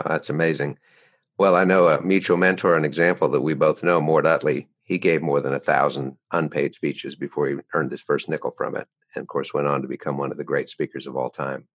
Oh, 0.00 0.08
that's 0.08 0.30
amazing. 0.30 0.78
Well, 1.38 1.56
I 1.56 1.64
know 1.64 1.88
a 1.88 2.02
mutual 2.02 2.36
mentor, 2.36 2.76
an 2.76 2.84
example 2.84 3.28
that 3.30 3.40
we 3.40 3.54
both 3.54 3.82
know, 3.82 4.00
Mort 4.00 4.26
Utley. 4.26 4.68
He 4.92 4.98
gave 4.98 5.22
more 5.22 5.40
than 5.40 5.54
a 5.54 5.58
thousand 5.58 6.18
unpaid 6.32 6.74
speeches 6.74 7.16
before 7.16 7.48
he 7.48 7.56
earned 7.72 7.90
his 7.90 8.02
first 8.02 8.28
nickel 8.28 8.52
from 8.54 8.76
it, 8.76 8.86
and 9.14 9.22
of 9.22 9.26
course 9.26 9.54
went 9.54 9.66
on 9.66 9.80
to 9.80 9.88
become 9.88 10.18
one 10.18 10.30
of 10.30 10.36
the 10.36 10.44
great 10.44 10.68
speakers 10.68 11.06
of 11.06 11.16
all 11.16 11.30
time. 11.30 11.66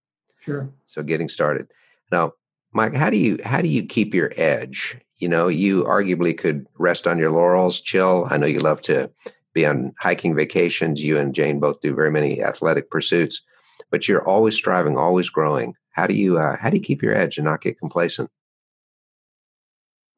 Sure. 0.42 0.70
So 0.86 1.02
getting 1.02 1.28
started. 1.28 1.68
Now, 2.12 2.34
Mike, 2.74 2.94
how 2.94 3.10
do 3.10 3.18
you 3.18 3.40
how 3.44 3.64
do 3.64 3.70
you 3.70 3.84
keep 3.88 4.14
your 4.14 4.32
edge? 4.38 5.00
You 5.18 5.30
know, 5.30 5.48
you 5.48 5.84
arguably 5.86 6.38
could 6.38 6.68
rest 6.78 7.08
on 7.08 7.18
your 7.18 7.32
laurels, 7.32 7.82
chill. 7.82 8.28
I 8.30 8.38
know 8.38 8.46
you 8.46 8.60
love 8.60 8.82
to 8.84 9.10
be 9.52 9.66
on 9.66 9.96
hiking 10.00 10.36
vacations. 10.36 11.02
You 11.02 11.18
and 11.18 11.34
Jane 11.34 11.60
both 11.60 11.82
do 11.82 11.96
very 11.96 12.12
many 12.12 12.44
athletic 12.44 12.92
pursuits, 12.92 13.42
but 13.90 14.08
you're 14.08 14.28
always 14.28 14.54
striving, 14.54 14.96
always 14.96 15.32
growing. 15.32 15.74
How 15.94 16.06
do 16.06 16.14
you 16.14 16.38
uh, 16.38 16.56
how 16.58 16.70
do 16.70 16.78
you 16.78 16.84
keep 16.84 17.02
your 17.02 17.16
edge 17.16 17.40
and 17.40 17.46
not 17.46 17.62
get 17.62 17.80
complacent? 17.80 18.30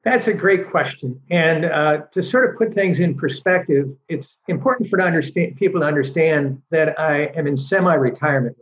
That's 0.05 0.27
a 0.27 0.33
great 0.33 0.71
question. 0.71 1.21
And 1.29 1.65
uh, 1.65 1.97
to 2.13 2.23
sort 2.23 2.49
of 2.49 2.57
put 2.57 2.73
things 2.73 2.99
in 2.99 3.15
perspective, 3.15 3.87
it's 4.07 4.27
important 4.47 4.89
for 4.89 4.97
to 4.97 5.03
understand, 5.03 5.57
people 5.57 5.81
to 5.81 5.85
understand 5.85 6.61
that 6.71 6.97
I 6.99 7.25
am 7.35 7.47
in 7.47 7.57
semi-retirement. 7.57 8.55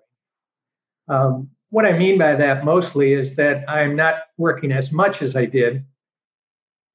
Um, 1.07 1.49
what 1.69 1.85
I 1.85 1.97
mean 1.97 2.17
by 2.17 2.35
that 2.35 2.65
mostly 2.65 3.13
is 3.13 3.35
that 3.35 3.69
I'm 3.69 3.95
not 3.95 4.15
working 4.37 4.71
as 4.71 4.91
much 4.91 5.21
as 5.21 5.35
I 5.35 5.45
did 5.45 5.85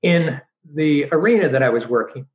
in 0.02 0.40
the 0.75 1.04
arena 1.12 1.49
that 1.50 1.62
I 1.62 1.68
was 1.68 1.87
working. 1.87 2.26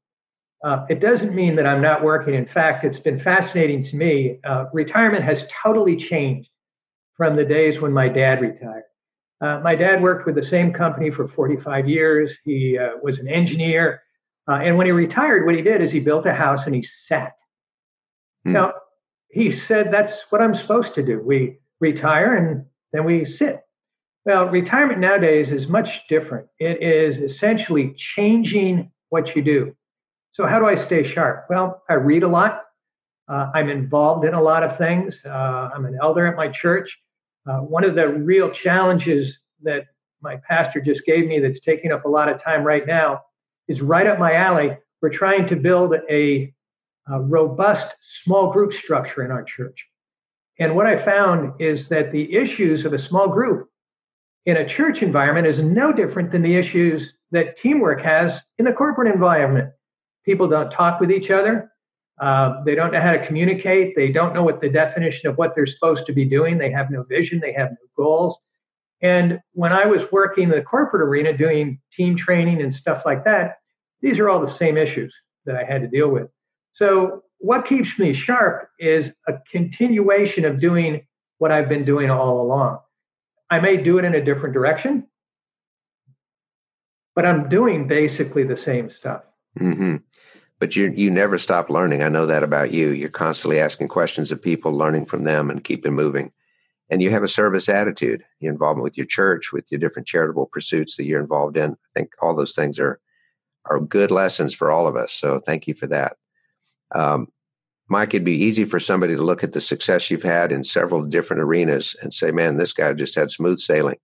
Uh, 0.63 0.85
it 0.89 0.99
doesn't 0.99 1.35
mean 1.35 1.55
that 1.57 1.67
I'm 1.67 1.81
not 1.81 2.03
working. 2.03 2.33
In 2.33 2.47
fact, 2.47 2.83
it's 2.83 2.99
been 2.99 3.19
fascinating 3.19 3.83
to 3.85 3.95
me. 3.95 4.39
Uh, 4.43 4.65
retirement 4.73 5.23
has 5.23 5.43
totally 5.63 5.97
changed 6.09 6.49
from 7.15 7.35
the 7.35 7.43
days 7.43 7.81
when 7.81 7.93
my 7.93 8.07
dad 8.07 8.41
retired. 8.41 8.83
Uh, 9.39 9.59
my 9.63 9.75
dad 9.75 10.01
worked 10.01 10.25
with 10.25 10.35
the 10.35 10.45
same 10.45 10.73
company 10.73 11.11
for 11.11 11.27
45 11.27 11.87
years. 11.87 12.33
He 12.43 12.77
uh, 12.77 12.97
was 13.01 13.19
an 13.19 13.27
engineer. 13.27 14.01
Uh, 14.49 14.55
and 14.55 14.77
when 14.77 14.87
he 14.87 14.91
retired, 14.91 15.45
what 15.45 15.55
he 15.55 15.61
did 15.61 15.81
is 15.81 15.91
he 15.91 15.99
built 15.99 16.25
a 16.25 16.33
house 16.33 16.61
and 16.65 16.73
he 16.73 16.87
sat. 17.07 17.33
Mm. 18.47 18.53
Now, 18.53 18.73
he 19.29 19.51
said, 19.51 19.89
That's 19.91 20.13
what 20.29 20.41
I'm 20.41 20.55
supposed 20.55 20.95
to 20.95 21.03
do. 21.03 21.21
We 21.23 21.59
retire 21.79 22.35
and 22.35 22.65
then 22.93 23.05
we 23.05 23.25
sit. 23.25 23.61
Well, 24.25 24.45
retirement 24.45 24.99
nowadays 24.99 25.49
is 25.51 25.67
much 25.67 25.87
different. 26.09 26.47
It 26.59 26.81
is 26.81 27.31
essentially 27.31 27.95
changing 28.15 28.91
what 29.09 29.35
you 29.35 29.41
do. 29.41 29.75
So, 30.33 30.45
how 30.45 30.59
do 30.59 30.65
I 30.65 30.85
stay 30.85 31.11
sharp? 31.13 31.45
Well, 31.49 31.83
I 31.89 31.93
read 31.93 32.23
a 32.23 32.27
lot. 32.27 32.63
Uh, 33.29 33.51
I'm 33.53 33.69
involved 33.69 34.25
in 34.25 34.33
a 34.33 34.41
lot 34.41 34.63
of 34.63 34.77
things. 34.77 35.15
Uh, 35.25 35.69
I'm 35.73 35.85
an 35.85 35.97
elder 36.01 36.25
at 36.25 36.35
my 36.35 36.49
church. 36.49 36.89
Uh, 37.47 37.59
one 37.59 37.83
of 37.83 37.95
the 37.95 38.07
real 38.07 38.51
challenges 38.51 39.39
that 39.61 39.85
my 40.21 40.35
pastor 40.47 40.81
just 40.81 41.05
gave 41.05 41.27
me 41.27 41.39
that's 41.39 41.59
taking 41.59 41.91
up 41.91 42.05
a 42.05 42.09
lot 42.09 42.29
of 42.29 42.43
time 42.43 42.63
right 42.63 42.85
now 42.85 43.21
is 43.67 43.81
right 43.81 44.07
up 44.07 44.19
my 44.19 44.33
alley. 44.33 44.77
We're 45.01 45.13
trying 45.13 45.47
to 45.49 45.55
build 45.55 45.93
a, 46.09 46.53
a 47.07 47.21
robust 47.21 47.87
small 48.23 48.51
group 48.51 48.73
structure 48.73 49.23
in 49.23 49.31
our 49.31 49.43
church. 49.43 49.85
And 50.59 50.75
what 50.75 50.87
I 50.87 51.03
found 51.03 51.61
is 51.61 51.87
that 51.89 52.11
the 52.11 52.35
issues 52.35 52.83
of 52.83 52.93
a 52.93 52.99
small 52.99 53.29
group 53.29 53.69
in 54.45 54.57
a 54.57 54.67
church 54.67 55.01
environment 55.01 55.47
is 55.47 55.59
no 55.59 55.93
different 55.93 56.31
than 56.31 56.41
the 56.41 56.55
issues 56.55 57.13
that 57.31 57.57
teamwork 57.61 58.01
has 58.01 58.41
in 58.57 58.65
the 58.65 58.73
corporate 58.73 59.13
environment. 59.13 59.69
People 60.25 60.47
don't 60.47 60.71
talk 60.71 60.99
with 60.99 61.11
each 61.11 61.29
other. 61.29 61.71
Uh, 62.19 62.63
they 62.65 62.73
don't 62.73 62.91
know 62.91 63.01
how 63.01 63.11
to 63.11 63.25
communicate. 63.25 63.95
They 63.95 64.11
don't 64.11 64.33
know 64.33 64.43
what 64.43 64.61
the 64.61 64.69
definition 64.69 65.29
of 65.29 65.37
what 65.37 65.53
they're 65.55 65.67
supposed 65.67 66.05
to 66.07 66.13
be 66.13 66.25
doing. 66.25 66.57
They 66.57 66.71
have 66.71 66.89
no 66.89 67.03
vision. 67.03 67.39
They 67.39 67.53
have 67.53 67.71
no 67.71 67.87
goals. 67.95 68.35
And 69.01 69.39
when 69.53 69.71
I 69.71 69.85
was 69.85 70.01
working 70.11 70.45
in 70.45 70.49
the 70.49 70.61
corporate 70.61 71.07
arena 71.07 71.37
doing 71.37 71.79
team 71.95 72.17
training 72.17 72.61
and 72.61 72.73
stuff 72.73 73.03
like 73.05 73.23
that, 73.25 73.57
these 74.01 74.17
are 74.17 74.29
all 74.29 74.43
the 74.43 74.51
same 74.51 74.77
issues 74.77 75.13
that 75.45 75.55
I 75.55 75.63
had 75.63 75.81
to 75.81 75.87
deal 75.87 76.09
with. 76.09 76.29
So 76.73 77.23
what 77.39 77.67
keeps 77.67 77.89
me 77.99 78.13
sharp 78.13 78.69
is 78.79 79.11
a 79.27 79.33
continuation 79.51 80.45
of 80.45 80.59
doing 80.59 81.05
what 81.37 81.51
I've 81.51 81.69
been 81.69 81.85
doing 81.85 82.09
all 82.09 82.41
along. 82.41 82.79
I 83.49 83.59
may 83.59 83.77
do 83.77 83.97
it 83.99 84.05
in 84.05 84.15
a 84.15 84.23
different 84.23 84.53
direction, 84.53 85.07
but 87.15 87.25
I'm 87.25 87.49
doing 87.49 87.87
basically 87.87 88.43
the 88.43 88.57
same 88.57 88.91
stuff. 88.91 89.21
Mm-hmm. 89.59 89.97
But 90.59 90.75
you 90.75 90.87
you 90.87 91.11
never 91.11 91.37
stop 91.37 91.69
learning. 91.69 92.01
I 92.01 92.09
know 92.09 92.25
that 92.25 92.43
about 92.43 92.71
you. 92.71 92.89
You're 92.89 93.09
constantly 93.09 93.59
asking 93.59 93.89
questions 93.89 94.31
of 94.31 94.41
people, 94.41 94.71
learning 94.71 95.05
from 95.05 95.23
them, 95.23 95.49
and 95.49 95.63
keeping 95.63 95.93
moving. 95.93 96.31
And 96.89 97.01
you 97.01 97.11
have 97.11 97.23
a 97.23 97.27
service 97.27 97.69
attitude. 97.69 98.23
Your 98.39 98.53
involvement 98.53 98.83
with 98.83 98.97
your 98.97 99.05
church, 99.05 99.51
with 99.51 99.71
your 99.71 99.79
different 99.79 100.07
charitable 100.07 100.47
pursuits 100.47 100.97
that 100.97 101.03
you're 101.05 101.21
involved 101.21 101.57
in. 101.57 101.71
I 101.73 101.99
think 101.99 102.11
all 102.21 102.35
those 102.35 102.55
things 102.55 102.79
are 102.79 102.99
are 103.65 103.79
good 103.79 104.11
lessons 104.11 104.53
for 104.53 104.71
all 104.71 104.87
of 104.87 104.95
us. 104.95 105.13
So 105.13 105.39
thank 105.39 105.67
you 105.67 105.73
for 105.73 105.87
that. 105.87 106.17
Um, 106.95 107.27
Mike, 107.89 108.13
it'd 108.13 108.25
be 108.25 108.43
easy 108.43 108.65
for 108.65 108.79
somebody 108.79 109.15
to 109.15 109.21
look 109.21 109.43
at 109.43 109.53
the 109.53 109.61
success 109.61 110.09
you've 110.11 110.23
had 110.23 110.51
in 110.51 110.63
several 110.63 111.03
different 111.03 111.41
arenas 111.41 111.95
and 112.01 112.13
say, 112.13 112.31
man, 112.31 112.57
this 112.57 112.73
guy 112.73 112.91
just 112.93 113.15
had 113.15 113.31
smooth 113.31 113.59
sailing. 113.59 113.97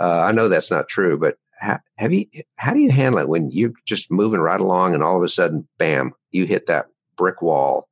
Uh, 0.00 0.20
I 0.20 0.32
know 0.32 0.48
that's 0.48 0.70
not 0.70 0.88
true, 0.88 1.18
but 1.18 1.36
how, 1.62 1.78
have 1.96 2.12
you, 2.12 2.26
how 2.56 2.74
do 2.74 2.80
you 2.80 2.90
handle 2.90 3.20
it 3.20 3.28
when 3.28 3.50
you're 3.52 3.72
just 3.86 4.10
moving 4.10 4.40
right 4.40 4.60
along 4.60 4.94
and 4.94 5.02
all 5.02 5.16
of 5.16 5.22
a 5.22 5.28
sudden, 5.28 5.66
bam, 5.78 6.12
you 6.32 6.44
hit 6.44 6.66
that 6.66 6.86
brick 7.16 7.40
wall? 7.40 7.88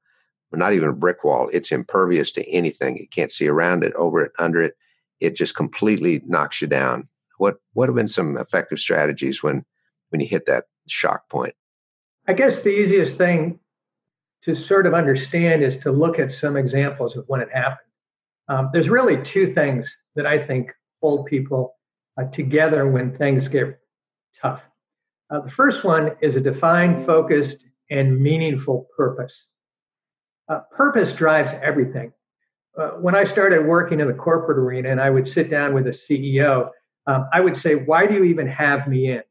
Well, 0.51 0.59
not 0.59 0.73
even 0.73 0.89
a 0.89 0.93
brick 0.93 1.23
wall. 1.23 1.49
It's 1.53 1.71
impervious 1.71 2.33
to 2.33 2.51
anything. 2.51 2.97
You 2.97 3.07
can't 3.09 3.31
see 3.31 3.47
around 3.47 3.85
it, 3.85 3.95
over 3.95 4.25
it, 4.25 4.33
under 4.41 4.61
it. 4.61 4.75
It 5.21 5.37
just 5.37 5.55
completely 5.55 6.21
knocks 6.27 6.61
you 6.61 6.67
down. 6.67 7.09
What 7.39 7.57
what 7.73 7.89
have 7.89 7.95
been 7.95 8.09
some 8.09 8.37
effective 8.37 8.81
strategies 8.81 9.43
when 9.43 9.65
when 10.09 10.21
you 10.21 10.27
hit 10.27 10.47
that 10.47 10.65
shock 10.89 11.29
point? 11.29 11.55
I 12.27 12.33
guess 12.33 12.63
the 12.63 12.71
easiest 12.71 13.17
thing 13.17 13.61
to 14.43 14.55
sort 14.55 14.87
of 14.87 14.95
understand 14.95 15.63
is 15.63 15.81
to 15.85 15.93
look 15.93 16.19
at 16.19 16.33
some 16.33 16.57
examples 16.57 17.17
of 17.17 17.25
when 17.29 17.41
it 17.41 17.49
happened. 17.53 17.79
Um, 18.49 18.71
there's 18.73 18.89
really 18.89 19.23
two 19.23 19.55
things 19.55 19.89
that 20.17 20.27
I 20.27 20.45
think 20.45 20.73
hold 21.01 21.27
people 21.27 21.77
uh, 22.19 22.25
together 22.33 22.87
when 22.89 23.17
things 23.17 23.49
get 23.49 23.79
tough. 24.41 24.61
Uh, 25.31 25.41
the 25.41 25.51
first 25.51 25.85
one 25.85 26.13
is 26.23 26.37
a 26.37 26.41
defined, 26.41 27.05
focused, 27.05 27.59
and 27.91 28.21
meaningful 28.21 28.89
purpose. 28.97 29.33
Uh, 30.49 30.61
purpose 30.77 31.17
drives 31.17 31.53
everything. 31.63 32.13
Uh, 32.79 32.91
when 33.01 33.15
I 33.15 33.25
started 33.25 33.67
working 33.67 34.01
in 34.01 34.09
the 34.09 34.15
corporate 34.15 34.59
arena 34.59 34.91
and 34.91 35.01
I 35.01 35.11
would 35.11 35.31
sit 35.31 35.51
down 35.51 35.75
with 35.75 35.87
a 35.87 35.91
CEO, 35.91 36.71
um, 37.07 37.29
I 37.33 37.41
would 37.41 37.57
say, 37.57 37.75
Why 37.75 38.07
do 38.07 38.15
you 38.15 38.25
even 38.25 38.47
have 38.47 38.89
me 38.89 39.11
in? 39.11 39.23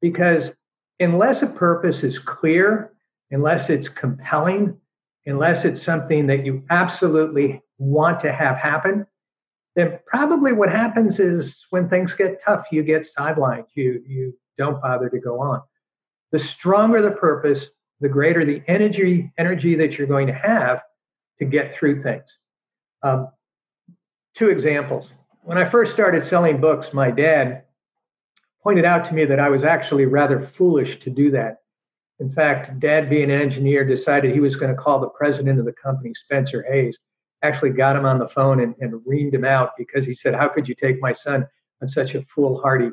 Because 0.00 0.50
unless 0.98 1.42
a 1.42 1.46
purpose 1.46 2.02
is 2.02 2.18
clear 2.18 2.92
unless 3.30 3.70
it's 3.70 3.88
compelling, 3.88 4.76
unless 5.26 5.64
it's 5.64 5.82
something 5.82 6.26
that 6.26 6.44
you 6.44 6.64
absolutely 6.70 7.62
want 7.78 8.20
to 8.20 8.32
have 8.32 8.56
happen, 8.56 9.06
then 9.76 9.98
probably 10.06 10.52
what 10.52 10.70
happens 10.70 11.20
is 11.20 11.56
when 11.70 11.88
things 11.88 12.12
get 12.14 12.40
tough, 12.44 12.64
you 12.72 12.82
get 12.82 13.06
sidelined. 13.16 13.66
You 13.74 14.02
you 14.06 14.34
don't 14.58 14.80
bother 14.82 15.08
to 15.08 15.18
go 15.18 15.40
on. 15.40 15.62
The 16.32 16.40
stronger 16.40 17.02
the 17.02 17.12
purpose, 17.12 17.64
the 18.00 18.08
greater 18.08 18.44
the 18.44 18.62
energy 18.66 19.32
energy 19.38 19.76
that 19.76 19.92
you're 19.92 20.06
going 20.06 20.26
to 20.26 20.34
have 20.34 20.80
to 21.38 21.44
get 21.44 21.76
through 21.78 22.02
things. 22.02 22.24
Um, 23.02 23.28
two 24.36 24.48
examples. 24.48 25.06
When 25.42 25.56
I 25.56 25.68
first 25.68 25.92
started 25.92 26.26
selling 26.26 26.60
books, 26.60 26.88
my 26.92 27.10
dad 27.10 27.64
pointed 28.62 28.84
out 28.84 29.08
to 29.08 29.14
me 29.14 29.24
that 29.24 29.40
I 29.40 29.48
was 29.48 29.64
actually 29.64 30.04
rather 30.04 30.52
foolish 30.56 31.02
to 31.04 31.10
do 31.10 31.30
that. 31.30 31.58
In 32.18 32.32
fact, 32.32 32.78
dad, 32.78 33.08
being 33.08 33.30
an 33.30 33.40
engineer, 33.40 33.84
decided 33.84 34.34
he 34.34 34.40
was 34.40 34.56
going 34.56 34.74
to 34.74 34.80
call 34.80 35.00
the 35.00 35.08
president 35.08 35.58
of 35.58 35.64
the 35.64 35.72
company, 35.72 36.12
Spencer 36.24 36.62
Hays, 36.70 36.98
actually 37.42 37.70
got 37.70 37.96
him 37.96 38.04
on 38.04 38.18
the 38.18 38.28
phone 38.28 38.60
and, 38.60 38.74
and 38.80 39.00
reamed 39.06 39.34
him 39.34 39.44
out 39.44 39.70
because 39.78 40.04
he 40.04 40.14
said, 40.14 40.34
How 40.34 40.48
could 40.48 40.68
you 40.68 40.74
take 40.74 41.00
my 41.00 41.12
son 41.12 41.46
on 41.82 41.88
such 41.88 42.14
a 42.14 42.24
foolhardy 42.34 42.90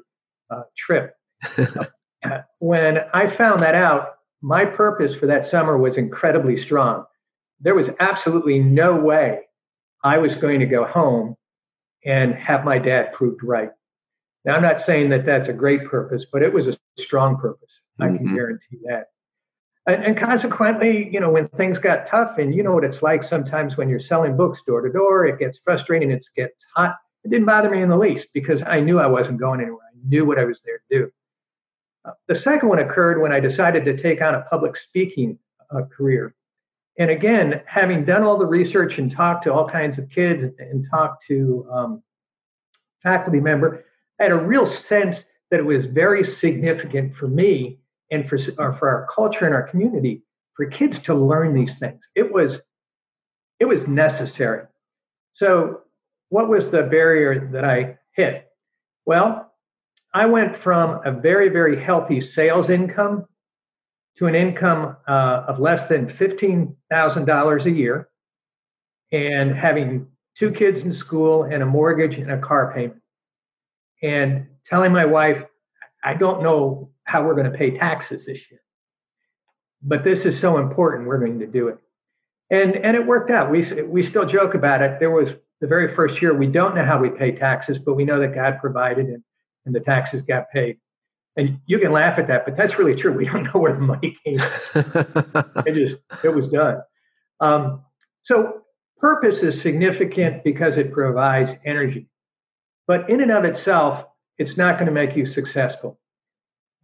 uh, 0.50 0.64
trip? 0.78 1.16
when 2.60 3.00
I 3.14 3.36
found 3.36 3.62
that 3.64 3.76
out, 3.76 4.16
my 4.42 4.66
purpose 4.66 5.16
for 5.16 5.26
that 5.28 5.46
summer 5.46 5.78
was 5.78 5.98
incredibly 5.98 6.62
strong. 6.62 7.06
There 7.60 7.76
was 7.76 7.90
absolutely 8.00 8.60
no 8.60 8.96
way 8.96 9.40
I 10.04 10.20
was 10.20 10.36
going 10.36 10.60
to 10.60 10.66
go 10.66 10.86
home 10.86 11.36
and 12.06 12.36
have 12.36 12.64
my 12.64 12.78
dad 12.78 13.14
proved 13.14 13.44
right. 13.44 13.70
Now, 14.46 14.56
I'm 14.56 14.62
not 14.62 14.86
saying 14.86 15.10
that 15.10 15.26
that's 15.26 15.50
a 15.50 15.54
great 15.54 15.86
purpose, 15.86 16.26
but 16.32 16.42
it 16.42 16.54
was 16.54 16.68
a 16.68 16.78
strong 17.00 17.38
purpose. 17.38 17.70
Mm-hmm. 18.00 18.04
I 18.04 18.18
can 18.18 18.26
mm-hmm. 18.28 18.36
guarantee 18.36 18.78
that. 18.86 19.08
And, 19.88 20.04
and, 20.04 20.20
consequently, 20.20 21.10
you 21.14 21.22
know, 21.22 21.30
when 21.30 21.48
things 21.48 21.80
got 21.80 22.08
tough, 22.08 22.38
and 22.38 22.54
you 22.54 22.62
know 22.62 22.74
what 22.74 22.84
it's 22.84 23.02
like 23.02 23.24
sometimes 23.24 23.78
when 23.78 23.88
you're 23.88 24.02
selling 24.02 24.36
books 24.36 24.60
door 24.68 24.82
to 24.82 24.92
door, 24.92 25.26
it 25.26 25.40
gets 25.40 25.60
frustrating, 25.64 26.12
it 26.12 26.26
gets 26.36 26.56
hot. 26.76 26.98
It 27.24 27.32
didn't 27.32 27.46
bother 27.46 27.70
me 27.70 27.82
in 27.82 27.88
the 27.88 27.98
least 27.98 28.28
because 28.34 28.62
I 28.68 28.82
knew 28.82 29.00
I 29.00 29.08
wasn't 29.08 29.40
going 29.40 29.62
anywhere. 29.62 29.86
I 29.90 29.98
knew 30.06 30.26
what 30.26 30.40
I 30.40 30.44
was 30.44 30.60
there 30.66 30.80
to 30.80 31.00
do. 31.00 31.12
Uh, 32.04 32.12
the 32.28 32.36
second 32.36 32.68
one 32.68 32.80
occurred 32.80 33.22
when 33.22 33.32
I 33.32 33.40
decided 33.40 33.86
to 33.86 34.02
take 34.02 34.22
on 34.22 34.36
a 34.36 34.42
public 34.50 34.76
speaking 34.76 35.40
uh, 35.72 35.84
career. 35.84 36.36
And 37.00 37.10
again, 37.10 37.62
having 37.66 38.04
done 38.04 38.24
all 38.24 38.38
the 38.38 38.46
research 38.46 38.98
and 38.98 39.10
talked 39.10 39.46
to 39.46 39.54
all 39.54 39.70
kinds 39.70 39.98
of 39.98 40.10
kids 40.10 40.44
and 40.60 40.86
talked 40.92 41.26
to 41.28 41.66
um, 41.72 42.04
faculty 43.04 43.40
member, 43.40 43.86
I 44.20 44.24
had 44.24 44.32
a 44.34 44.36
real 44.36 44.66
sense 44.66 45.18
that 45.50 45.60
it 45.62 45.66
was 45.66 45.86
very 45.86 46.30
significant 46.30 47.16
for 47.16 47.28
me 47.28 47.80
and 48.12 48.28
for, 48.28 48.38
for 48.38 48.90
our 48.90 49.08
culture 49.14 49.46
and 49.46 49.54
our 49.54 49.68
community 49.68 50.24
for 50.56 50.66
kids 50.66 51.00
to 51.04 51.14
learn 51.14 51.54
these 51.54 51.78
things. 51.78 52.02
It 52.16 52.34
was 52.34 52.60
it 53.60 53.66
was 53.66 53.88
necessary. 53.88 54.66
So, 55.34 55.82
what 56.30 56.50
was 56.50 56.66
the 56.66 56.84
barrier 56.84 57.50
that 57.54 57.64
I 57.64 57.98
hit? 58.16 58.48
Well, 59.06 59.52
I 60.14 60.26
went 60.26 60.58
from 60.58 61.02
a 61.06 61.12
very 61.12 61.50
very 61.50 61.82
healthy 61.82 62.22
sales 62.22 62.70
income 62.70 63.26
to 64.18 64.26
an 64.26 64.36
income 64.36 64.98
uh, 65.08 65.46
of 65.48 65.60
less 65.60 65.88
than 65.88 66.10
fifteen 66.10 66.76
thousand 66.90 67.26
dollars 67.26 67.66
a 67.66 67.72
year, 67.72 68.10
and 69.12 69.56
having 69.56 70.08
two 70.38 70.52
kids 70.52 70.80
in 70.80 70.94
school 70.94 71.44
and 71.44 71.64
a 71.64 71.66
mortgage 71.66 72.18
and 72.18 72.32
a 72.32 72.40
car 72.40 72.74
payment, 72.76 73.02
and 74.02 74.48
telling 74.70 74.92
my 74.92 75.06
wife, 75.06 75.44
I 76.04 76.16
don't 76.16 76.42
know 76.42 76.92
how 77.08 77.24
we're 77.24 77.36
going 77.36 77.52
to 77.52 77.58
pay 77.58 77.78
taxes 77.78 78.26
this 78.26 78.40
year. 78.52 78.62
But 79.82 80.04
this 80.04 80.20
is 80.26 80.40
so 80.40 80.58
important, 80.58 81.08
we're 81.08 81.20
going 81.20 81.40
to 81.40 81.48
do 81.48 81.70
it. 81.70 81.78
And, 82.50 82.76
and 82.76 82.96
it 82.96 83.06
worked 83.06 83.32
out. 83.32 83.52
We, 83.52 83.82
we 83.84 84.06
still 84.06 84.26
joke 84.26 84.54
about 84.54 84.82
it. 84.82 85.00
There 85.00 85.12
was 85.12 85.30
the 85.62 85.68
very 85.68 85.94
first 85.94 86.22
year, 86.22 86.34
we 86.36 86.48
don't 86.48 86.76
know 86.76 86.86
how 86.86 87.00
we 87.00 87.10
pay 87.10 87.32
taxes, 87.32 87.78
but 87.78 87.96
we 87.96 88.06
know 88.06 88.20
that 88.20 88.36
God 88.36 88.60
provided 88.60 89.08
and, 89.08 89.24
and 89.66 89.74
the 89.74 89.80
taxes 89.80 90.22
got 90.22 90.52
paid. 90.52 90.78
And 91.36 91.60
you 91.66 91.80
can 91.80 91.92
laugh 91.92 92.18
at 92.18 92.28
that, 92.28 92.46
but 92.46 92.58
that's 92.58 92.78
really 92.78 93.00
true. 93.00 93.14
We 93.14 93.26
don't 93.26 93.44
know 93.44 93.60
where 93.60 93.74
the 93.74 93.80
money 93.80 94.18
came 94.26 94.40
from. 94.40 94.84
it 95.66 95.74
just, 95.74 96.24
it 96.24 96.36
was 96.36 96.48
done. 96.48 96.82
Um, 97.40 97.84
so 98.26 98.62
purpose 98.98 99.44
is 99.44 99.62
significant 99.62 100.44
because 100.44 100.78
it 100.78 100.92
provides 100.92 101.52
energy. 101.66 102.08
But 102.88 103.10
in 103.10 103.22
and 103.22 103.32
of 103.32 103.46
itself, 103.46 104.06
it's 104.38 104.58
not 104.58 104.76
going 104.76 104.88
to 104.88 104.92
make 104.92 105.16
you 105.16 105.30
successful. 105.30 106.00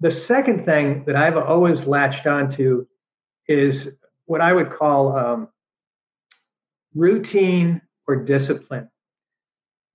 The 0.04 0.12
second 0.12 0.66
thing 0.66 1.06
that 1.06 1.16
I've 1.16 1.38
always 1.38 1.88
latched 1.88 2.28
onto 2.28 2.88
is 3.48 3.88
what 4.26 4.42
I 4.42 4.52
would 4.52 4.74
call 4.74 5.18
um, 5.18 5.48
routine 6.94 7.82
or 8.06 8.18
discipline, 8.18 8.90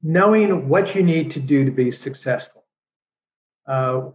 knowing 0.03 0.71
what 0.71 0.94
you 0.94 1.03
need 1.03 1.33
to 1.33 1.40
do 1.40 1.66
to 1.66 1.71
be 1.71 1.90
successful. 1.90 2.64
Uh, 3.71 4.12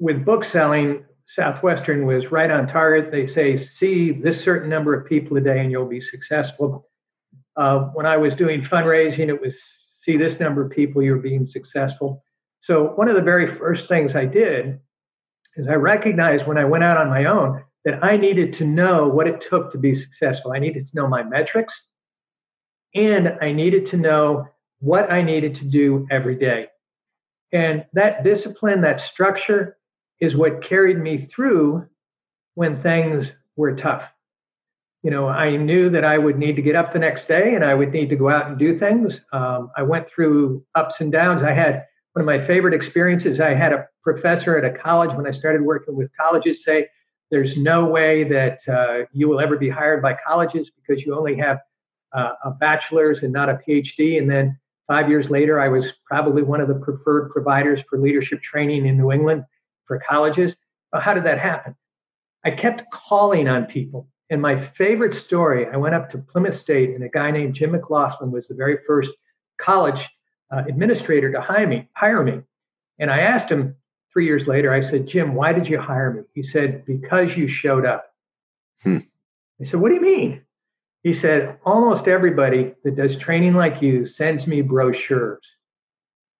with 0.00 0.24
book 0.24 0.46
selling, 0.50 1.04
Southwestern 1.34 2.06
was 2.06 2.32
right 2.32 2.50
on 2.50 2.66
target. 2.66 3.12
They 3.12 3.26
say, 3.26 3.58
see 3.58 4.12
this 4.12 4.42
certain 4.42 4.70
number 4.70 4.98
of 4.98 5.06
people 5.06 5.36
a 5.36 5.42
day 5.42 5.60
and 5.60 5.70
you'll 5.70 5.86
be 5.86 6.00
successful. 6.00 6.88
Uh, 7.54 7.80
when 7.92 8.06
I 8.06 8.16
was 8.16 8.34
doing 8.36 8.62
fundraising, 8.62 9.28
it 9.28 9.42
was 9.42 9.52
see 10.02 10.16
this 10.16 10.40
number 10.40 10.64
of 10.64 10.70
people, 10.70 11.02
you're 11.02 11.18
being 11.18 11.46
successful. 11.46 12.24
So, 12.62 12.94
one 12.94 13.08
of 13.08 13.16
the 13.16 13.20
very 13.22 13.54
first 13.54 13.86
things 13.86 14.16
I 14.16 14.24
did 14.24 14.80
is 15.56 15.68
I 15.68 15.74
recognized 15.74 16.46
when 16.46 16.58
I 16.58 16.64
went 16.64 16.84
out 16.84 16.96
on 16.96 17.08
my 17.08 17.24
own 17.24 17.62
that 17.84 18.02
I 18.02 18.16
needed 18.16 18.52
to 18.54 18.64
know 18.64 19.08
what 19.08 19.26
it 19.26 19.44
took 19.48 19.72
to 19.72 19.78
be 19.78 19.94
successful. 19.94 20.52
I 20.52 20.58
needed 20.58 20.88
to 20.88 20.96
know 20.96 21.08
my 21.08 21.22
metrics 21.22 21.74
and 22.94 23.38
I 23.40 23.52
needed 23.52 23.86
to 23.90 23.96
know 23.96 24.48
what 24.80 25.10
I 25.10 25.22
needed 25.22 25.54
to 25.56 25.64
do 25.64 26.06
every 26.10 26.36
day. 26.36 26.66
And 27.52 27.84
that 27.92 28.24
discipline, 28.24 28.80
that 28.82 29.00
structure 29.00 29.76
is 30.20 30.34
what 30.34 30.64
carried 30.64 30.98
me 30.98 31.28
through 31.32 31.86
when 32.54 32.82
things 32.82 33.30
were 33.54 33.76
tough. 33.76 34.02
You 35.02 35.10
know, 35.10 35.28
I 35.28 35.56
knew 35.56 35.90
that 35.90 36.04
I 36.04 36.18
would 36.18 36.38
need 36.38 36.56
to 36.56 36.62
get 36.62 36.74
up 36.74 36.92
the 36.92 36.98
next 36.98 37.28
day 37.28 37.54
and 37.54 37.64
I 37.64 37.74
would 37.74 37.92
need 37.92 38.08
to 38.08 38.16
go 38.16 38.28
out 38.28 38.48
and 38.48 38.58
do 38.58 38.78
things. 38.78 39.20
Um, 39.32 39.70
I 39.76 39.82
went 39.82 40.08
through 40.08 40.64
ups 40.74 40.96
and 41.00 41.12
downs. 41.12 41.42
I 41.44 41.52
had 41.52 41.84
one 42.16 42.22
of 42.22 42.40
my 42.40 42.46
favorite 42.46 42.72
experiences. 42.72 43.40
I 43.40 43.52
had 43.52 43.74
a 43.74 43.86
professor 44.02 44.56
at 44.56 44.64
a 44.64 44.78
college 44.78 45.14
when 45.14 45.26
I 45.26 45.36
started 45.36 45.60
working 45.60 45.94
with 45.94 46.08
colleges 46.18 46.64
say, 46.64 46.88
there's 47.30 47.54
no 47.58 47.84
way 47.84 48.24
that 48.24 48.60
uh, 48.66 49.04
you 49.12 49.28
will 49.28 49.38
ever 49.38 49.58
be 49.58 49.68
hired 49.68 50.00
by 50.00 50.16
colleges 50.26 50.70
because 50.70 51.04
you 51.04 51.14
only 51.14 51.36
have 51.36 51.58
uh, 52.14 52.30
a 52.42 52.52
bachelor's 52.52 53.18
and 53.22 53.34
not 53.34 53.50
a 53.50 53.60
PhD. 53.68 54.16
And 54.16 54.30
then 54.30 54.58
five 54.88 55.10
years 55.10 55.28
later, 55.28 55.60
I 55.60 55.68
was 55.68 55.84
probably 56.06 56.42
one 56.42 56.62
of 56.62 56.68
the 56.68 56.76
preferred 56.76 57.32
providers 57.32 57.80
for 57.86 57.98
leadership 57.98 58.40
training 58.40 58.86
in 58.86 58.96
New 58.96 59.12
England 59.12 59.44
for 59.84 60.00
colleges. 60.08 60.54
Well, 60.94 61.02
how 61.02 61.12
did 61.12 61.24
that 61.24 61.38
happen? 61.38 61.76
I 62.46 62.52
kept 62.52 62.90
calling 62.94 63.46
on 63.46 63.66
people. 63.66 64.08
And 64.30 64.40
my 64.40 64.58
favorite 64.58 65.22
story, 65.22 65.66
I 65.70 65.76
went 65.76 65.94
up 65.94 66.08
to 66.12 66.18
Plymouth 66.18 66.58
State, 66.58 66.94
and 66.94 67.04
a 67.04 67.10
guy 67.10 67.30
named 67.30 67.56
Jim 67.56 67.72
McLaughlin 67.72 68.30
was 68.30 68.48
the 68.48 68.54
very 68.54 68.78
first 68.86 69.10
college 69.60 70.00
uh, 70.50 70.62
administrator 70.68 71.32
to 71.32 71.40
hire 71.40 71.66
me. 71.66 71.88
Hire 71.94 72.22
me, 72.22 72.40
and 72.98 73.10
I 73.10 73.20
asked 73.20 73.50
him, 73.50 73.76
three 74.12 74.24
years 74.24 74.46
later, 74.46 74.72
I 74.72 74.88
said, 74.88 75.06
Jim, 75.06 75.34
why 75.34 75.52
did 75.52 75.66
you 75.66 75.78
hire 75.78 76.12
me? 76.12 76.22
He 76.32 76.42
said, 76.42 76.86
because 76.86 77.36
you 77.36 77.48
showed 77.48 77.84
up. 77.84 78.06
Hmm. 78.82 78.98
I 79.60 79.64
said, 79.64 79.80
what 79.80 79.90
do 79.90 79.94
you 79.94 80.00
mean? 80.00 80.42
He 81.02 81.14
said, 81.14 81.58
almost 81.64 82.08
everybody 82.08 82.74
that 82.82 82.96
does 82.96 83.16
training 83.16 83.54
like 83.54 83.82
you 83.82 84.06
sends 84.06 84.46
me 84.46 84.62
brochures. 84.62 85.44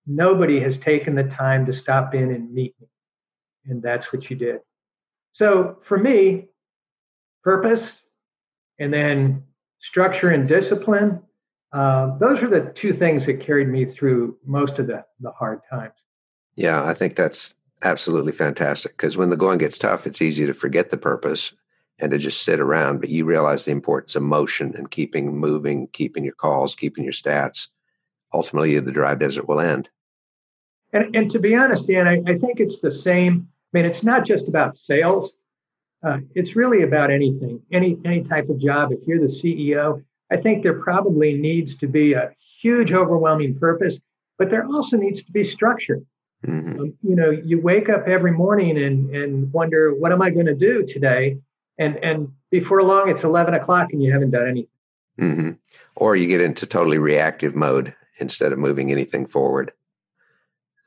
Nobody 0.06 0.60
has 0.60 0.78
taken 0.78 1.14
the 1.14 1.24
time 1.24 1.66
to 1.66 1.72
stop 1.72 2.14
in 2.14 2.30
and 2.30 2.52
meet 2.52 2.74
me. 2.80 2.88
And 3.66 3.82
that's 3.82 4.12
what 4.12 4.30
you 4.30 4.36
did. 4.36 4.60
So 5.32 5.78
for 5.84 5.98
me, 5.98 6.46
purpose 7.44 7.82
and 8.78 8.92
then 8.92 9.44
structure 9.80 10.30
and 10.30 10.48
discipline, 10.48 11.20
uh, 11.76 12.16
those 12.16 12.42
are 12.42 12.48
the 12.48 12.72
two 12.74 12.94
things 12.94 13.26
that 13.26 13.44
carried 13.44 13.68
me 13.68 13.84
through 13.84 14.38
most 14.46 14.78
of 14.78 14.86
the, 14.86 15.04
the 15.20 15.30
hard 15.32 15.60
times. 15.68 15.92
Yeah, 16.54 16.82
I 16.82 16.94
think 16.94 17.16
that's 17.16 17.54
absolutely 17.82 18.32
fantastic 18.32 18.96
because 18.96 19.18
when 19.18 19.28
the 19.28 19.36
going 19.36 19.58
gets 19.58 19.76
tough, 19.76 20.06
it's 20.06 20.22
easy 20.22 20.46
to 20.46 20.54
forget 20.54 20.90
the 20.90 20.96
purpose 20.96 21.52
and 21.98 22.12
to 22.12 22.18
just 22.18 22.44
sit 22.44 22.60
around. 22.60 23.00
But 23.00 23.10
you 23.10 23.26
realize 23.26 23.66
the 23.66 23.72
importance 23.72 24.16
of 24.16 24.22
motion 24.22 24.74
and 24.74 24.90
keeping 24.90 25.36
moving, 25.36 25.88
keeping 25.88 26.24
your 26.24 26.32
calls, 26.34 26.74
keeping 26.74 27.04
your 27.04 27.12
stats. 27.12 27.68
Ultimately, 28.32 28.78
the 28.80 28.90
dry 28.90 29.14
desert 29.14 29.46
will 29.46 29.60
end. 29.60 29.90
And, 30.94 31.14
and 31.14 31.30
to 31.32 31.38
be 31.38 31.54
honest, 31.54 31.86
Dan, 31.86 32.08
I, 32.08 32.22
I 32.26 32.38
think 32.38 32.58
it's 32.58 32.80
the 32.80 32.92
same. 33.02 33.48
I 33.74 33.78
mean, 33.78 33.90
it's 33.90 34.02
not 34.02 34.26
just 34.26 34.48
about 34.48 34.78
sales. 34.78 35.30
Uh, 36.02 36.18
it's 36.34 36.56
really 36.56 36.84
about 36.84 37.10
anything, 37.10 37.60
any 37.70 37.98
any 38.06 38.22
type 38.24 38.48
of 38.48 38.58
job. 38.58 38.92
If 38.92 39.06
you're 39.06 39.20
the 39.20 39.26
CEO, 39.26 40.02
I 40.30 40.36
think 40.36 40.62
there 40.62 40.80
probably 40.80 41.34
needs 41.34 41.76
to 41.78 41.86
be 41.86 42.12
a 42.14 42.32
huge, 42.60 42.92
overwhelming 42.92 43.58
purpose, 43.58 43.94
but 44.38 44.50
there 44.50 44.64
also 44.64 44.96
needs 44.96 45.22
to 45.22 45.32
be 45.32 45.50
structure. 45.52 46.00
Mm-hmm. 46.46 46.80
Um, 46.80 46.94
you 47.02 47.16
know, 47.16 47.30
you 47.30 47.60
wake 47.60 47.88
up 47.88 48.06
every 48.06 48.32
morning 48.32 48.76
and 48.78 49.14
and 49.14 49.52
wonder, 49.52 49.94
what 49.94 50.12
am 50.12 50.22
I 50.22 50.30
going 50.30 50.46
to 50.46 50.54
do 50.54 50.86
today? 50.86 51.38
And 51.78 51.96
and 52.04 52.28
before 52.50 52.82
long, 52.82 53.08
it's 53.08 53.24
eleven 53.24 53.54
o'clock 53.54 53.92
and 53.92 54.02
you 54.02 54.12
haven't 54.12 54.30
done 54.30 54.48
anything. 54.48 54.68
Mm-hmm. 55.20 55.50
Or 55.96 56.14
you 56.14 56.28
get 56.28 56.42
into 56.42 56.66
totally 56.66 56.98
reactive 56.98 57.54
mode 57.54 57.94
instead 58.18 58.52
of 58.52 58.58
moving 58.58 58.92
anything 58.92 59.26
forward. 59.26 59.72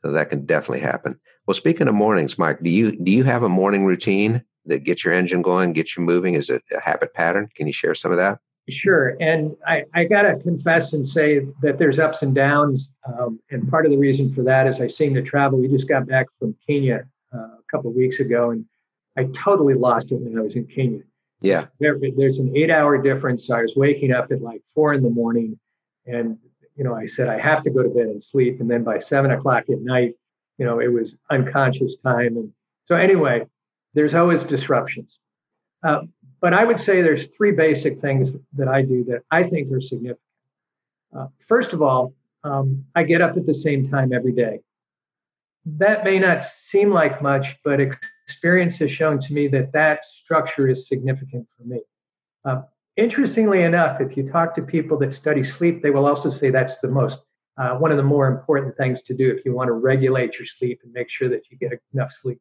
So 0.04 0.12
that 0.12 0.30
can 0.30 0.45
definitely 0.45 0.82
happen. 0.82 1.19
Well, 1.45 1.56
speaking 1.56 1.88
of 1.88 1.95
mornings, 1.95 2.38
Mike, 2.38 2.60
do 2.62 2.69
you 2.69 2.91
do 2.91 3.12
you 3.12 3.23
have 3.23 3.43
a 3.43 3.49
morning 3.49 3.86
routine 3.86 4.43
that 4.65 4.84
gets 4.84 5.04
your 5.04 5.13
engine 5.13 5.41
going, 5.41 5.73
gets 5.73 5.97
you 5.97 6.04
moving? 6.04 6.36
Is 6.36 6.49
it 6.49 6.63
a 6.71 6.80
habit 6.80 7.13
pattern? 7.13 7.49
Can 7.56 7.67
you 7.67 7.73
share 7.73 7.95
some 7.95 8.12
of 8.12 8.17
that? 8.17 8.39
Sure. 8.71 9.15
And 9.19 9.55
I, 9.65 9.84
I 9.93 10.03
got 10.03 10.23
to 10.23 10.38
confess 10.38 10.93
and 10.93 11.08
say 11.08 11.39
that 11.62 11.79
there's 11.79 11.99
ups 11.99 12.21
and 12.21 12.36
downs. 12.36 12.89
Um, 13.08 13.39
and 13.49 13.69
part 13.69 13.86
of 13.86 13.91
the 13.91 13.97
reason 13.97 14.34
for 14.34 14.43
that 14.43 14.67
is 14.67 14.79
I 14.79 14.88
seem 14.88 15.13
to 15.15 15.21
travel. 15.21 15.60
We 15.60 15.67
just 15.67 15.88
got 15.88 16.08
back 16.08 16.27
from 16.38 16.55
Kenya 16.67 17.05
uh, 17.34 17.38
a 17.38 17.63
couple 17.71 17.89
of 17.89 17.95
weeks 17.95 18.19
ago, 18.19 18.51
and 18.51 18.65
I 19.17 19.27
totally 19.43 19.73
lost 19.73 20.12
it 20.12 20.19
when 20.19 20.38
I 20.38 20.41
was 20.41 20.55
in 20.55 20.65
Kenya. 20.65 21.01
Yeah. 21.41 21.67
There, 21.79 21.97
there's 22.17 22.38
an 22.38 22.55
eight 22.55 22.69
hour 22.69 23.01
difference. 23.01 23.47
So 23.47 23.55
I 23.55 23.62
was 23.62 23.73
waking 23.75 24.12
up 24.12 24.32
at 24.32 24.41
like 24.41 24.62
four 24.75 24.93
in 24.93 25.03
the 25.03 25.10
morning, 25.10 25.58
and, 26.05 26.38
you 26.75 26.84
know, 26.84 26.95
I 26.95 27.08
said, 27.08 27.27
I 27.27 27.39
have 27.39 27.63
to 27.63 27.69
go 27.69 27.84
to 27.84 27.89
bed 27.89 28.08
and 28.08 28.23
sleep. 28.23 28.60
And 28.60 28.69
then 28.69 28.84
by 28.84 28.99
seven 28.99 29.32
o'clock 29.32 29.63
at 29.69 29.82
night, 29.82 30.15
you 30.58 30.65
know, 30.65 30.79
it 30.79 30.91
was 30.91 31.15
unconscious 31.29 31.95
time. 32.03 32.36
And 32.38 32.51
so, 32.88 32.95
anyway, 32.95 33.45
there's 33.93 34.13
always 34.13 34.43
disruptions. 34.43 35.17
Uh, 35.82 36.01
but 36.41 36.54
I 36.54 36.63
would 36.63 36.80
say 36.80 37.02
there's 37.02 37.28
three 37.36 37.52
basic 37.52 38.02
things 38.02 38.32
that 38.54 38.67
I 38.67 38.82
do 38.82 39.04
that 39.06 39.23
I 39.32 39.43
think 39.43 39.71
are 39.71 39.82
significant. 39.82 40.19
Uh, 41.15 41.28
first 41.47 41.73
of 41.73 41.82
all, 41.82 42.13
um, 42.43 42.86
I 42.95 43.04
get 43.04 43.21
up 43.21 43.36
at 43.36 43.45
the 43.45 43.54
same 43.54 43.89
time 43.89 44.13
every 44.13 44.32
day. 44.32 44.60
That 45.65 46.04
may 46.04 46.19
not 46.19 46.43
seem 46.71 46.91
like 46.91 47.21
much, 47.21 47.45
but 47.63 47.80
experience 48.28 48.78
has 48.78 48.91
shown 48.91 49.21
to 49.21 49.34
me 49.34 49.47
that 49.49 49.73
that 49.73 49.99
structure 50.23 50.67
is 50.67 50.88
significant 50.88 51.47
for 51.58 51.63
me. 51.63 51.82
Uh, 52.45 52.62
interestingly 52.95 53.63
enough, 53.63 53.99
if 53.99 54.15
you 54.15 54.32
talk 54.32 54.56
to 54.56 54.62
people 54.62 54.97
that 54.99 55.13
study 55.13 55.43
sleep, 55.43 55.82
they 55.84 55.89
will 55.89 56.06
also 56.06 56.32
say 56.32 56.49
that's 56.49 56.75
the 56.82 56.88
most 56.88 57.17
uh, 57.58 57.75
one 57.75 57.91
of 57.91 57.97
the 57.97 58.04
more 58.04 58.28
important 58.28 58.75
things 58.78 59.02
to 59.02 59.13
do 59.13 59.30
if 59.30 59.43
you 59.43 59.54
want 59.54 59.67
to 59.67 59.73
regulate 59.73 60.34
your 60.39 60.47
sleep 60.58 60.80
and 60.84 60.93
make 60.93 61.10
sure 61.10 61.28
that 61.28 61.41
you 61.49 61.58
get 61.58 61.78
enough 61.93 62.10
sleep. 62.21 62.39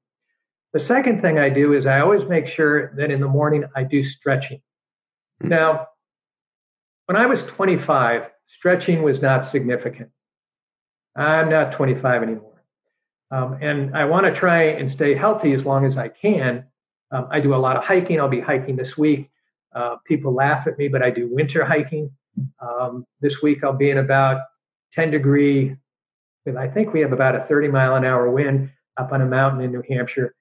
The 0.72 0.81
second 0.81 1.22
thing 1.22 1.38
I 1.38 1.48
do 1.48 1.72
is 1.72 1.87
I 1.87 2.00
always 2.00 2.28
make 2.28 2.46
sure 2.46 2.94
that 2.96 3.11
in 3.11 3.20
the 3.20 3.28
morning 3.28 3.64
I 3.74 3.85
do 3.85 4.04
stretching. 4.04 4.59
Mm-hmm. 5.42 5.48
Now, 5.48 5.88
when 7.07 7.16
I 7.16 7.26
was 7.26 7.40
25, 7.42 8.22
stretching 8.59 9.02
was 9.02 9.22
not 9.22 9.46
significant. 9.46 10.11
I'm 11.16 11.48
not 11.48 11.72
25 11.72 12.22
anymore. 12.22 12.64
Um, 13.31 13.59
and 13.61 13.96
I 13.96 14.04
want 14.04 14.26
to 14.26 14.38
try 14.38 14.64
and 14.64 14.90
stay 14.90 15.14
healthy 15.14 15.52
as 15.52 15.64
long 15.64 15.85
as 15.87 15.96
I 15.96 16.09
can. 16.09 16.64
Um, 17.11 17.28
I 17.31 17.40
do 17.40 17.54
a 17.54 17.57
lot 17.57 17.76
of 17.76 17.85
hiking. 17.85 18.20
I'll 18.20 18.28
be 18.28 18.40
hiking 18.40 18.76
this 18.76 18.96
week. 18.96 19.31
Uh, 19.74 19.96
people 20.07 20.35
laugh 20.35 20.66
at 20.66 20.78
me, 20.78 20.88
but 20.88 21.02
I 21.02 21.11
do 21.11 21.28
winter 21.31 21.64
hiking. 21.64 22.11
Um, 22.61 23.07
this 23.20 23.42
week 23.42 23.64
I'll 23.64 23.76
be 23.76 23.90
in 23.90 23.98
about 23.98 24.42
10 24.94 25.11
degree, 25.11 25.76
I 26.59 26.66
think 26.66 26.94
we 26.94 27.00
have 27.00 27.12
about 27.12 27.37
a 27.37 27.44
30 27.44 27.68
mile 27.68 27.94
an 27.94 28.07
hour 28.07 28.31
wind 28.31 28.70
up 28.96 29.12
on 29.12 29.20
a 29.20 29.26
mountain 29.26 29.61
in 29.61 29.70
New 29.70 29.83
Hampshire 29.87 30.35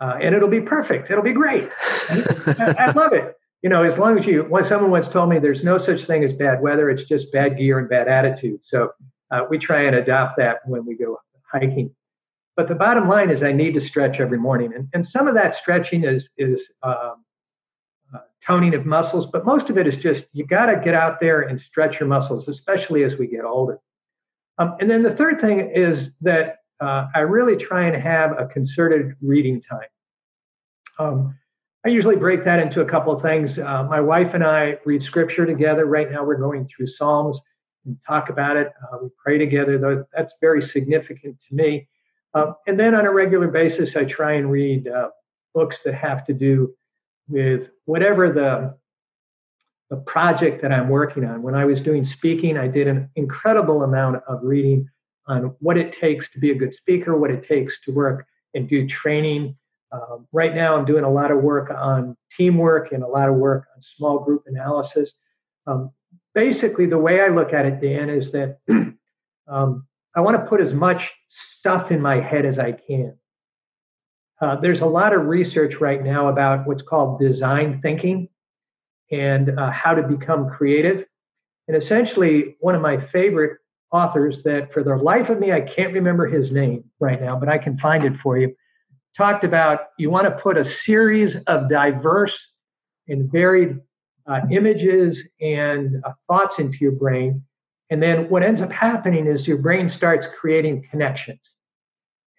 uh, 0.00 0.18
and 0.22 0.34
it'll 0.34 0.48
be 0.48 0.60
perfect. 0.60 1.10
It'll 1.10 1.24
be 1.24 1.32
great. 1.32 1.68
I, 2.08 2.74
I, 2.78 2.90
love 2.92 3.12
it. 3.12 3.36
You 3.62 3.70
know, 3.70 3.82
as 3.82 3.98
long 3.98 4.18
as 4.18 4.26
you, 4.26 4.42
when 4.42 4.64
someone 4.64 4.90
once 4.90 5.08
told 5.08 5.30
me 5.30 5.38
there's 5.38 5.64
no 5.64 5.78
such 5.78 6.04
thing 6.06 6.22
as 6.22 6.32
bad 6.32 6.60
weather, 6.60 6.90
it's 6.90 7.08
just 7.08 7.32
bad 7.32 7.56
gear 7.56 7.78
and 7.78 7.88
bad 7.88 8.06
attitude. 8.06 8.60
So 8.64 8.90
uh, 9.30 9.42
we 9.48 9.58
try 9.58 9.84
and 9.84 9.96
adopt 9.96 10.36
that 10.36 10.58
when 10.66 10.84
we 10.84 10.96
go 10.96 11.18
hiking. 11.50 11.94
But 12.56 12.68
the 12.68 12.74
bottom 12.74 13.08
line 13.08 13.30
is, 13.30 13.42
I 13.42 13.52
need 13.52 13.74
to 13.74 13.80
stretch 13.80 14.18
every 14.18 14.38
morning, 14.38 14.72
and, 14.74 14.88
and 14.94 15.06
some 15.06 15.28
of 15.28 15.34
that 15.34 15.56
stretching 15.56 16.04
is 16.04 16.26
is 16.38 16.66
um, 16.82 17.24
uh, 18.14 18.20
toning 18.46 18.74
of 18.74 18.86
muscles, 18.86 19.26
but 19.30 19.44
most 19.44 19.68
of 19.68 19.76
it 19.76 19.86
is 19.86 19.96
just 19.96 20.24
you 20.32 20.46
got 20.46 20.66
to 20.66 20.80
get 20.82 20.94
out 20.94 21.20
there 21.20 21.42
and 21.42 21.60
stretch 21.60 22.00
your 22.00 22.08
muscles, 22.08 22.48
especially 22.48 23.04
as 23.04 23.16
we 23.18 23.26
get 23.26 23.44
older. 23.44 23.78
Um, 24.58 24.74
and 24.80 24.90
then 24.90 25.02
the 25.02 25.14
third 25.14 25.38
thing 25.38 25.70
is 25.74 26.08
that 26.22 26.60
uh, 26.80 27.06
I 27.14 27.20
really 27.20 27.56
try 27.56 27.86
and 27.86 28.00
have 28.00 28.38
a 28.38 28.46
concerted 28.46 29.14
reading 29.20 29.62
time. 29.62 29.88
Um, 30.98 31.38
I 31.84 31.88
usually 31.88 32.16
break 32.16 32.44
that 32.44 32.58
into 32.58 32.80
a 32.80 32.84
couple 32.84 33.12
of 33.12 33.22
things. 33.22 33.58
Uh, 33.58 33.84
my 33.84 34.00
wife 34.00 34.34
and 34.34 34.42
I 34.42 34.78
read 34.84 35.02
scripture 35.02 35.46
together. 35.46 35.86
Right 35.86 36.10
now, 36.10 36.24
we're 36.24 36.36
going 36.36 36.68
through 36.68 36.88
Psalms 36.88 37.38
and 37.84 37.96
talk 38.06 38.28
about 38.28 38.56
it. 38.56 38.72
Uh, 38.82 38.98
we 39.02 39.08
pray 39.22 39.38
together. 39.38 39.78
Though 39.78 40.04
that's 40.14 40.34
very 40.40 40.66
significant 40.66 41.36
to 41.48 41.54
me. 41.54 41.88
Uh, 42.34 42.52
and 42.66 42.78
then 42.78 42.94
on 42.94 43.06
a 43.06 43.12
regular 43.12 43.48
basis, 43.48 43.94
I 43.94 44.04
try 44.04 44.32
and 44.32 44.50
read 44.50 44.88
uh, 44.88 45.10
books 45.54 45.76
that 45.84 45.94
have 45.94 46.26
to 46.26 46.34
do 46.34 46.74
with 47.28 47.68
whatever 47.84 48.32
the 48.32 48.76
the 49.88 49.96
project 49.98 50.62
that 50.62 50.72
I'm 50.72 50.88
working 50.88 51.24
on. 51.24 51.42
When 51.42 51.54
I 51.54 51.64
was 51.64 51.80
doing 51.80 52.04
speaking, 52.04 52.58
I 52.58 52.66
did 52.66 52.88
an 52.88 53.08
incredible 53.14 53.84
amount 53.84 54.16
of 54.26 54.40
reading 54.42 54.88
on 55.28 55.54
what 55.60 55.76
it 55.76 55.94
takes 56.00 56.28
to 56.30 56.38
be 56.38 56.50
a 56.50 56.54
good 56.54 56.74
speaker, 56.74 57.16
what 57.16 57.30
it 57.30 57.46
takes 57.48 57.74
to 57.84 57.92
work 57.92 58.26
and 58.54 58.68
do 58.68 58.86
training. 58.86 59.56
Um, 59.92 60.26
right 60.32 60.54
now, 60.54 60.76
I'm 60.76 60.84
doing 60.84 61.04
a 61.04 61.10
lot 61.10 61.30
of 61.30 61.42
work 61.42 61.70
on 61.70 62.16
teamwork 62.36 62.92
and 62.92 63.02
a 63.02 63.08
lot 63.08 63.28
of 63.28 63.36
work 63.36 63.66
on 63.74 63.82
small 63.96 64.20
group 64.20 64.44
analysis. 64.46 65.10
Um, 65.66 65.90
basically, 66.34 66.86
the 66.86 66.98
way 66.98 67.20
I 67.20 67.28
look 67.28 67.52
at 67.52 67.66
it, 67.66 67.80
Dan, 67.80 68.10
is 68.10 68.32
that 68.32 68.58
um, 69.48 69.86
I 70.14 70.20
want 70.20 70.36
to 70.36 70.48
put 70.48 70.60
as 70.60 70.72
much 70.72 71.02
stuff 71.58 71.90
in 71.90 72.00
my 72.00 72.20
head 72.20 72.46
as 72.46 72.58
I 72.58 72.72
can. 72.72 73.16
Uh, 74.40 74.56
there's 74.56 74.80
a 74.80 74.86
lot 74.86 75.14
of 75.14 75.26
research 75.26 75.80
right 75.80 76.02
now 76.02 76.28
about 76.28 76.66
what's 76.66 76.82
called 76.82 77.18
design 77.18 77.80
thinking 77.80 78.28
and 79.10 79.58
uh, 79.58 79.70
how 79.70 79.94
to 79.94 80.02
become 80.02 80.50
creative. 80.50 81.04
And 81.68 81.76
essentially, 81.76 82.56
one 82.60 82.74
of 82.74 82.82
my 82.82 83.00
favorite 83.00 83.58
authors 83.92 84.42
that, 84.44 84.72
for 84.72 84.82
the 84.82 84.96
life 84.96 85.28
of 85.28 85.38
me, 85.38 85.52
I 85.52 85.60
can't 85.60 85.92
remember 85.92 86.26
his 86.26 86.50
name 86.50 86.84
right 87.00 87.20
now, 87.20 87.38
but 87.38 87.48
I 87.48 87.58
can 87.58 87.78
find 87.78 88.04
it 88.04 88.16
for 88.16 88.38
you. 88.38 88.54
Talked 89.16 89.44
about 89.44 89.80
you 89.98 90.10
want 90.10 90.26
to 90.26 90.42
put 90.42 90.58
a 90.58 90.64
series 90.64 91.36
of 91.46 91.70
diverse 91.70 92.34
and 93.08 93.30
varied 93.30 93.78
uh, 94.26 94.40
images 94.50 95.22
and 95.40 96.02
uh, 96.04 96.12
thoughts 96.28 96.58
into 96.58 96.78
your 96.80 96.92
brain. 96.92 97.42
And 97.90 98.02
then 98.02 98.28
what 98.28 98.42
ends 98.42 98.60
up 98.60 98.72
happening 98.72 99.26
is 99.26 99.46
your 99.46 99.58
brain 99.58 99.88
starts 99.88 100.26
creating 100.38 100.86
connections. 100.90 101.40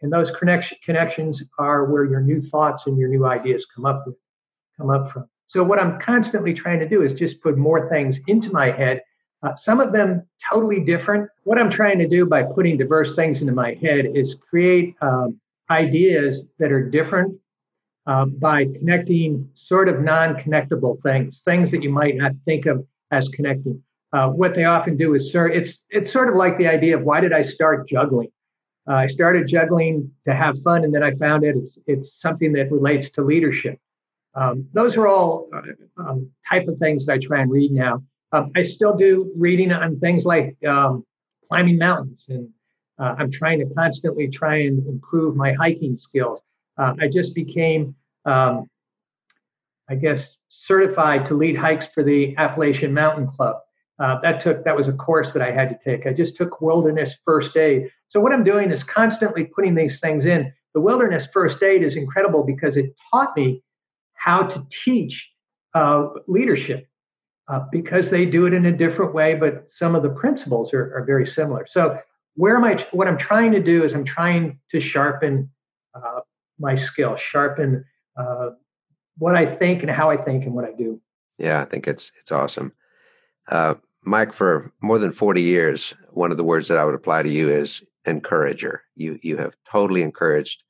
And 0.01 0.11
those 0.11 0.29
connection, 0.37 0.77
connections 0.83 1.41
are 1.57 1.85
where 1.85 2.05
your 2.05 2.19
new 2.19 2.41
thoughts 2.41 2.83
and 2.85 2.97
your 2.97 3.09
new 3.09 3.25
ideas 3.25 3.65
come 3.73 3.85
up 3.85 4.03
with, 4.05 4.15
come 4.77 4.89
up 4.89 5.11
from. 5.11 5.27
So 5.47 5.63
what 5.63 5.79
I'm 5.79 5.99
constantly 5.99 6.53
trying 6.53 6.79
to 6.79 6.87
do 6.87 7.01
is 7.01 7.13
just 7.13 7.41
put 7.41 7.57
more 7.57 7.89
things 7.89 8.17
into 8.27 8.51
my 8.51 8.69
head 8.69 9.01
uh, 9.43 9.55
some 9.55 9.79
of 9.79 9.91
them 9.91 10.23
totally 10.51 10.79
different. 10.83 11.29
What 11.43 11.57
I'm 11.57 11.71
trying 11.71 11.99
to 11.99 12.07
do 12.07 12.25
by 12.25 12.43
putting 12.43 12.77
diverse 12.77 13.15
things 13.15 13.39
into 13.39 13.53
my 13.53 13.77
head 13.81 14.05
is 14.13 14.35
create 14.49 14.95
um, 15.01 15.39
ideas 15.69 16.43
that 16.59 16.71
are 16.71 16.89
different 16.89 17.37
uh, 18.07 18.25
by 18.25 18.65
connecting 18.65 19.49
sort 19.67 19.89
of 19.89 20.01
non-connectable 20.01 21.01
things, 21.03 21.41
things 21.45 21.71
that 21.71 21.83
you 21.83 21.89
might 21.89 22.15
not 22.15 22.31
think 22.45 22.65
of 22.65 22.85
as 23.11 23.27
connecting. 23.29 23.81
Uh, 24.13 24.29
what 24.29 24.55
they 24.55 24.63
often 24.63 24.95
do 24.95 25.13
is 25.13 25.31
sir, 25.31 25.47
it's 25.49 25.77
it's 25.89 26.11
sort 26.13 26.29
of 26.29 26.35
like 26.35 26.57
the 26.57 26.67
idea 26.67 26.97
of 26.97 27.03
why 27.03 27.19
did 27.19 27.33
I 27.33 27.43
start 27.43 27.87
juggling? 27.89 28.29
Uh, 28.89 28.93
I 28.93 29.07
started 29.07 29.49
juggling 29.49 30.09
to 30.25 30.33
have 30.33 30.57
fun, 30.61 30.85
and 30.85 30.95
then 30.95 31.03
I 31.03 31.13
found 31.15 31.43
it 31.43 31.57
it's 31.57 31.77
it's 31.85 32.21
something 32.21 32.53
that 32.53 32.71
relates 32.71 33.09
to 33.11 33.21
leadership. 33.21 33.77
Um, 34.33 34.67
those 34.71 34.95
are 34.95 35.07
all 35.07 35.49
uh, 35.53 35.61
um, 36.01 36.31
type 36.49 36.67
of 36.69 36.77
things 36.77 37.05
that 37.05 37.13
I 37.13 37.19
try 37.19 37.41
and 37.41 37.51
read 37.51 37.71
now. 37.71 38.01
Um, 38.31 38.51
I 38.55 38.63
still 38.63 38.95
do 38.95 39.31
reading 39.37 39.71
on 39.71 39.99
things 39.99 40.25
like 40.25 40.57
um, 40.67 41.05
climbing 41.47 41.77
mountains, 41.77 42.23
and 42.27 42.49
uh, 42.99 43.15
I'm 43.17 43.31
trying 43.31 43.59
to 43.59 43.73
constantly 43.73 44.27
try 44.27 44.57
and 44.63 44.85
improve 44.87 45.35
my 45.35 45.53
hiking 45.53 45.97
skills. 45.97 46.41
Uh, 46.77 46.93
I 46.99 47.07
just 47.07 47.33
became, 47.33 47.95
um, 48.25 48.69
I 49.89 49.95
guess, 49.95 50.35
certified 50.49 51.25
to 51.27 51.35
lead 51.35 51.57
hikes 51.57 51.85
for 51.93 52.03
the 52.03 52.35
Appalachian 52.37 52.93
Mountain 52.93 53.29
Club. 53.35 53.57
Uh, 53.99 54.19
that 54.21 54.43
took 54.43 54.63
that 54.63 54.75
was 54.75 54.87
a 54.87 54.93
course 54.93 55.33
that 55.33 55.41
I 55.41 55.51
had 55.51 55.69
to 55.69 55.77
take. 55.83 56.05
I 56.05 56.13
just 56.13 56.35
took 56.35 56.61
wilderness 56.61 57.15
first 57.25 57.55
aid. 57.55 57.89
So 58.09 58.19
what 58.19 58.31
I'm 58.31 58.43
doing 58.43 58.71
is 58.71 58.83
constantly 58.83 59.45
putting 59.45 59.73
these 59.73 59.99
things 59.99 60.25
in. 60.25 60.51
The 60.75 60.81
wilderness 60.81 61.27
first 61.33 61.63
aid 61.63 61.81
is 61.81 61.95
incredible 61.95 62.43
because 62.43 62.77
it 62.77 62.93
taught 63.11 63.35
me 63.35 63.63
how 64.13 64.43
to 64.43 64.67
teach 64.85 65.27
uh, 65.73 66.09
leadership 66.27 66.87
uh, 67.47 67.61
because 67.71 68.09
they 68.09 68.25
do 68.25 68.45
it 68.45 68.53
in 68.53 68.65
a 68.65 68.71
different 68.71 69.13
way, 69.13 69.33
but 69.33 69.67
some 69.77 69.95
of 69.95 70.03
the 70.03 70.09
principles 70.09 70.73
are, 70.73 70.97
are, 70.97 71.05
very 71.05 71.25
similar. 71.25 71.65
So, 71.71 71.97
where 72.35 72.55
am 72.57 72.63
I? 72.63 72.85
What 72.91 73.07
I'm 73.07 73.17
trying 73.17 73.51
to 73.53 73.61
do 73.61 73.83
is 73.83 73.93
I'm 73.93 74.05
trying 74.05 74.59
to 74.71 74.81
sharpen 74.81 75.49
uh, 75.95 76.19
my 76.59 76.75
skill, 76.75 77.17
sharpen 77.31 77.85
uh, 78.17 78.49
what 79.17 79.35
I 79.35 79.55
think 79.55 79.81
and 79.81 79.89
how 79.89 80.09
I 80.09 80.17
think 80.17 80.43
and 80.43 80.53
what 80.53 80.65
I 80.65 80.71
do. 80.71 81.01
Yeah, 81.37 81.61
I 81.61 81.65
think 81.65 81.87
it's 81.87 82.11
it's 82.19 82.31
awesome. 82.31 82.73
Uh, 83.49 83.75
Mike, 84.03 84.33
for 84.33 84.71
more 84.81 84.99
than 84.99 85.11
40 85.11 85.41
years, 85.41 85.93
one 86.11 86.31
of 86.31 86.37
the 86.37 86.43
words 86.43 86.67
that 86.67 86.77
I 86.77 86.85
would 86.85 86.95
apply 86.95 87.23
to 87.23 87.29
you 87.29 87.49
is 87.49 87.81
encourager. 88.05 88.83
You 88.95 89.19
you 89.21 89.37
have 89.37 89.55
totally 89.69 90.01
encouraged 90.01 90.63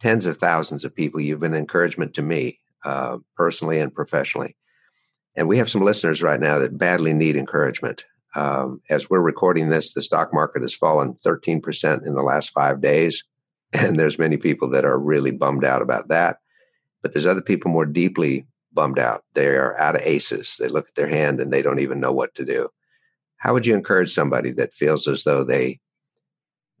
tens 0.00 0.26
of 0.26 0.38
thousands 0.38 0.84
of 0.84 0.94
people. 0.94 1.20
You've 1.20 1.40
been 1.40 1.54
encouragement 1.54 2.14
to 2.14 2.22
me 2.22 2.58
uh, 2.84 3.18
personally 3.36 3.78
and 3.78 3.94
professionally. 3.94 4.56
And 5.36 5.48
we 5.48 5.58
have 5.58 5.70
some 5.70 5.82
listeners 5.82 6.22
right 6.22 6.40
now 6.40 6.58
that 6.58 6.78
badly 6.78 7.12
need 7.12 7.36
encouragement. 7.36 8.04
Um, 8.34 8.80
as 8.90 9.08
we're 9.08 9.20
recording 9.20 9.68
this, 9.68 9.94
the 9.94 10.02
stock 10.02 10.32
market 10.32 10.62
has 10.62 10.74
fallen 10.74 11.16
13% 11.24 12.06
in 12.06 12.14
the 12.14 12.22
last 12.22 12.50
five 12.50 12.80
days. 12.80 13.24
And 13.76 13.98
there's 13.98 14.20
many 14.20 14.36
people 14.36 14.70
that 14.70 14.84
are 14.84 14.96
really 14.96 15.32
bummed 15.32 15.64
out 15.64 15.82
about 15.82 16.06
that. 16.06 16.36
But 17.02 17.12
there's 17.12 17.26
other 17.26 17.40
people 17.40 17.72
more 17.72 17.84
deeply 17.84 18.46
bummed 18.72 19.00
out. 19.00 19.24
They 19.34 19.48
are 19.48 19.76
out 19.80 19.96
of 19.96 20.02
aces. 20.02 20.58
They 20.60 20.68
look 20.68 20.86
at 20.86 20.94
their 20.94 21.08
hand 21.08 21.40
and 21.40 21.52
they 21.52 21.60
don't 21.60 21.80
even 21.80 21.98
know 21.98 22.12
what 22.12 22.36
to 22.36 22.44
do. 22.44 22.68
How 23.36 23.52
would 23.52 23.66
you 23.66 23.74
encourage 23.74 24.14
somebody 24.14 24.52
that 24.52 24.74
feels 24.74 25.08
as 25.08 25.24
though 25.24 25.42
they 25.42 25.80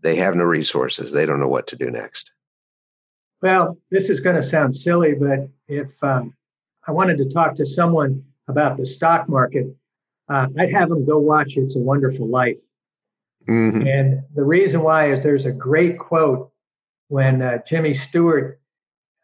they 0.02 0.14
have 0.16 0.36
no 0.36 0.44
resources? 0.44 1.10
They 1.10 1.26
don't 1.26 1.40
know 1.40 1.48
what 1.48 1.66
to 1.68 1.76
do 1.76 1.90
next. 1.90 2.30
Well, 3.42 3.76
this 3.90 4.08
is 4.08 4.20
going 4.20 4.40
to 4.40 4.48
sound 4.48 4.76
silly, 4.76 5.14
but 5.14 5.48
if 5.66 5.88
um, 6.00 6.34
I 6.86 6.92
wanted 6.92 7.18
to 7.18 7.32
talk 7.32 7.56
to 7.56 7.66
someone 7.66 8.24
about 8.48 8.76
the 8.76 8.86
stock 8.86 9.28
market, 9.28 9.66
uh, 10.28 10.46
I'd 10.58 10.72
have 10.72 10.88
them 10.88 11.04
go 11.04 11.18
watch 11.18 11.52
It's 11.56 11.76
a 11.76 11.78
Wonderful 11.78 12.28
Life. 12.28 12.56
Mm-hmm. 13.48 13.86
And 13.86 14.22
the 14.34 14.42
reason 14.42 14.82
why 14.82 15.12
is 15.12 15.22
there's 15.22 15.44
a 15.44 15.52
great 15.52 15.98
quote 15.98 16.50
when 17.08 17.42
uh, 17.42 17.58
Jimmy 17.68 17.94
Stewart, 17.94 18.60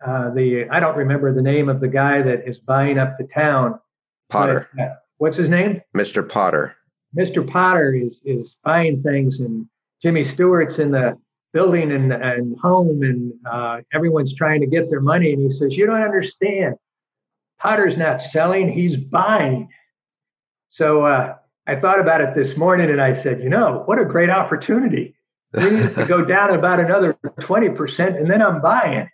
uh, 0.06 0.30
the 0.30 0.66
I 0.70 0.80
don't 0.80 0.96
remember 0.96 1.34
the 1.34 1.42
name 1.42 1.68
of 1.68 1.80
the 1.80 1.88
guy 1.88 2.22
that 2.22 2.46
is 2.46 2.58
buying 2.58 2.98
up 2.98 3.16
the 3.18 3.26
town. 3.34 3.80
Potter. 4.28 4.68
But, 4.74 4.82
uh, 4.82 4.94
what's 5.18 5.36
his 5.36 5.48
name? 5.48 5.80
Mr. 5.96 6.26
Potter. 6.26 6.76
Mr. 7.16 7.50
Potter 7.50 7.94
is 7.94 8.18
is 8.24 8.54
buying 8.62 9.02
things, 9.02 9.40
and 9.40 9.66
Jimmy 10.02 10.24
Stewart's 10.24 10.78
in 10.78 10.90
the 10.90 11.18
building 11.52 11.90
and, 11.90 12.12
and 12.12 12.56
home, 12.60 13.02
and 13.02 13.32
uh, 13.50 13.78
everyone's 13.92 14.34
trying 14.34 14.60
to 14.60 14.66
get 14.66 14.90
their 14.90 15.00
money. 15.00 15.32
And 15.32 15.42
he 15.42 15.50
says, 15.50 15.72
"You 15.72 15.86
don't 15.86 16.02
understand. 16.02 16.76
Potter's 17.60 17.96
not 17.96 18.22
selling; 18.22 18.72
he's 18.72 18.96
buying." 18.96 19.68
So 20.70 21.04
uh, 21.04 21.36
I 21.66 21.76
thought 21.76 22.00
about 22.00 22.20
it 22.20 22.34
this 22.34 22.56
morning, 22.56 22.90
and 22.90 23.00
I 23.00 23.20
said, 23.22 23.42
"You 23.42 23.48
know, 23.48 23.82
what 23.86 23.98
a 23.98 24.04
great 24.04 24.30
opportunity! 24.30 25.14
We 25.52 25.70
need 25.70 25.94
to 25.94 26.06
go 26.06 26.24
down 26.36 26.54
about 26.54 26.80
another 26.80 27.16
twenty 27.40 27.70
percent, 27.70 28.16
and 28.16 28.30
then 28.30 28.42
I'm 28.42 28.60
buying." 28.60 29.08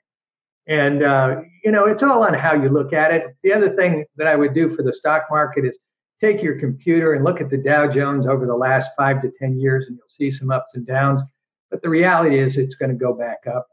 And 0.69 1.03
uh, 1.03 1.43
you 1.65 1.71
know, 1.71 1.87
it's 1.87 2.03
all 2.03 2.25
on 2.25 2.35
how 2.35 2.55
you 2.55 2.69
look 2.69 2.93
at 2.93 3.13
it. 3.13 3.37
The 3.43 3.53
other 3.53 3.75
thing 3.75 4.05
that 4.17 4.27
I 4.27 4.37
would 4.37 4.55
do 4.55 4.75
for 4.75 4.83
the 4.83 4.93
stock 4.93 5.25
market 5.31 5.65
is 5.65 5.77
take 6.21 6.43
your 6.43 6.59
computer 6.59 7.15
and 7.15 7.25
look 7.25 7.41
at 7.41 7.51
the 7.51 7.57
Dow 7.57 7.93
Jones 7.93 8.27
over 8.27 8.47
the 8.47 8.55
last 8.55 8.89
five 8.97 9.23
to 9.23 9.31
10 9.39 9.59
years, 9.59 9.87
and 9.87 9.97
you'll 9.97 10.31
see 10.31 10.37
some 10.37 10.51
ups 10.51 10.71
and 10.75 10.87
downs. 10.87 11.23
But 11.71 11.83
the 11.83 11.89
reality 11.89 12.39
is, 12.39 12.57
it's 12.57 12.75
going 12.75 12.91
to 12.91 12.97
go 12.97 13.13
back 13.13 13.41
up. 13.53 13.67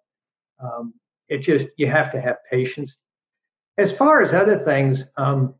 Um, 0.59 0.93
it 1.29 1.41
just, 1.41 1.67
you 1.77 1.89
have 1.89 2.11
to 2.11 2.21
have 2.21 2.37
patience. 2.49 2.93
As 3.77 3.91
far 3.91 4.21
as 4.21 4.33
other 4.33 4.63
things, 4.63 4.99
um, 5.17 5.55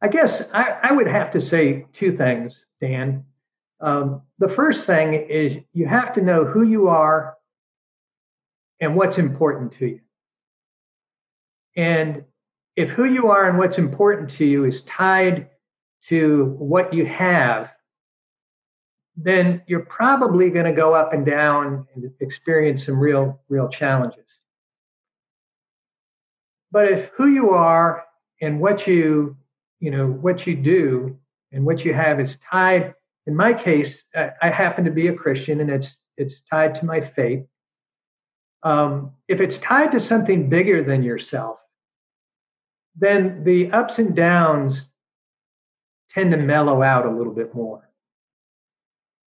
I 0.00 0.08
guess 0.08 0.42
I, 0.52 0.78
I, 0.84 0.92
would 0.92 1.08
have 1.08 1.32
to 1.32 1.40
say 1.40 1.86
two 1.92 2.16
things, 2.16 2.54
Dan. 2.80 3.24
Um, 3.80 4.22
the 4.38 4.48
first 4.48 4.86
thing 4.86 5.26
is 5.28 5.58
you 5.72 5.86
have 5.86 6.14
to 6.14 6.20
know 6.20 6.44
who 6.44 6.62
you 6.62 6.88
are 6.88 7.34
and 8.80 8.94
what's 8.94 9.18
important 9.18 9.76
to 9.78 9.86
you. 9.86 10.00
And 11.76 12.24
if 12.76 12.90
who 12.90 13.04
you 13.04 13.28
are 13.28 13.48
and 13.48 13.58
what's 13.58 13.76
important 13.76 14.36
to 14.38 14.44
you 14.44 14.64
is 14.64 14.82
tied 14.82 15.48
to 16.08 16.54
what 16.58 16.94
you 16.94 17.06
have, 17.06 17.70
then 19.16 19.62
you're 19.66 19.84
probably 19.84 20.50
going 20.50 20.64
to 20.64 20.72
go 20.72 20.94
up 20.94 21.12
and 21.12 21.26
down 21.26 21.86
and 21.94 22.10
experience 22.20 22.86
some 22.86 22.98
real, 22.98 23.40
real 23.48 23.68
challenges. 23.68 24.27
But 26.70 26.92
if 26.92 27.10
who 27.16 27.28
you 27.28 27.50
are 27.50 28.04
and 28.40 28.60
what 28.60 28.86
you, 28.86 29.36
you 29.80 29.90
know, 29.90 30.06
what 30.06 30.46
you 30.46 30.56
do 30.56 31.18
and 31.52 31.64
what 31.64 31.84
you 31.84 31.94
have 31.94 32.20
is 32.20 32.36
tied, 32.50 32.94
in 33.26 33.36
my 33.36 33.52
case, 33.54 33.94
I, 34.14 34.30
I 34.42 34.50
happen 34.50 34.84
to 34.84 34.90
be 34.90 35.08
a 35.08 35.14
Christian 35.14 35.60
and 35.60 35.70
it's 35.70 35.88
it's 36.16 36.34
tied 36.50 36.74
to 36.76 36.84
my 36.84 37.00
faith. 37.00 37.44
Um, 38.64 39.12
if 39.28 39.40
it's 39.40 39.58
tied 39.58 39.92
to 39.92 40.00
something 40.00 40.48
bigger 40.48 40.82
than 40.82 41.04
yourself, 41.04 41.58
then 42.96 43.44
the 43.44 43.70
ups 43.70 43.98
and 43.98 44.16
downs 44.16 44.82
tend 46.12 46.32
to 46.32 46.36
mellow 46.36 46.82
out 46.82 47.06
a 47.06 47.10
little 47.10 47.32
bit 47.32 47.54
more. 47.54 47.88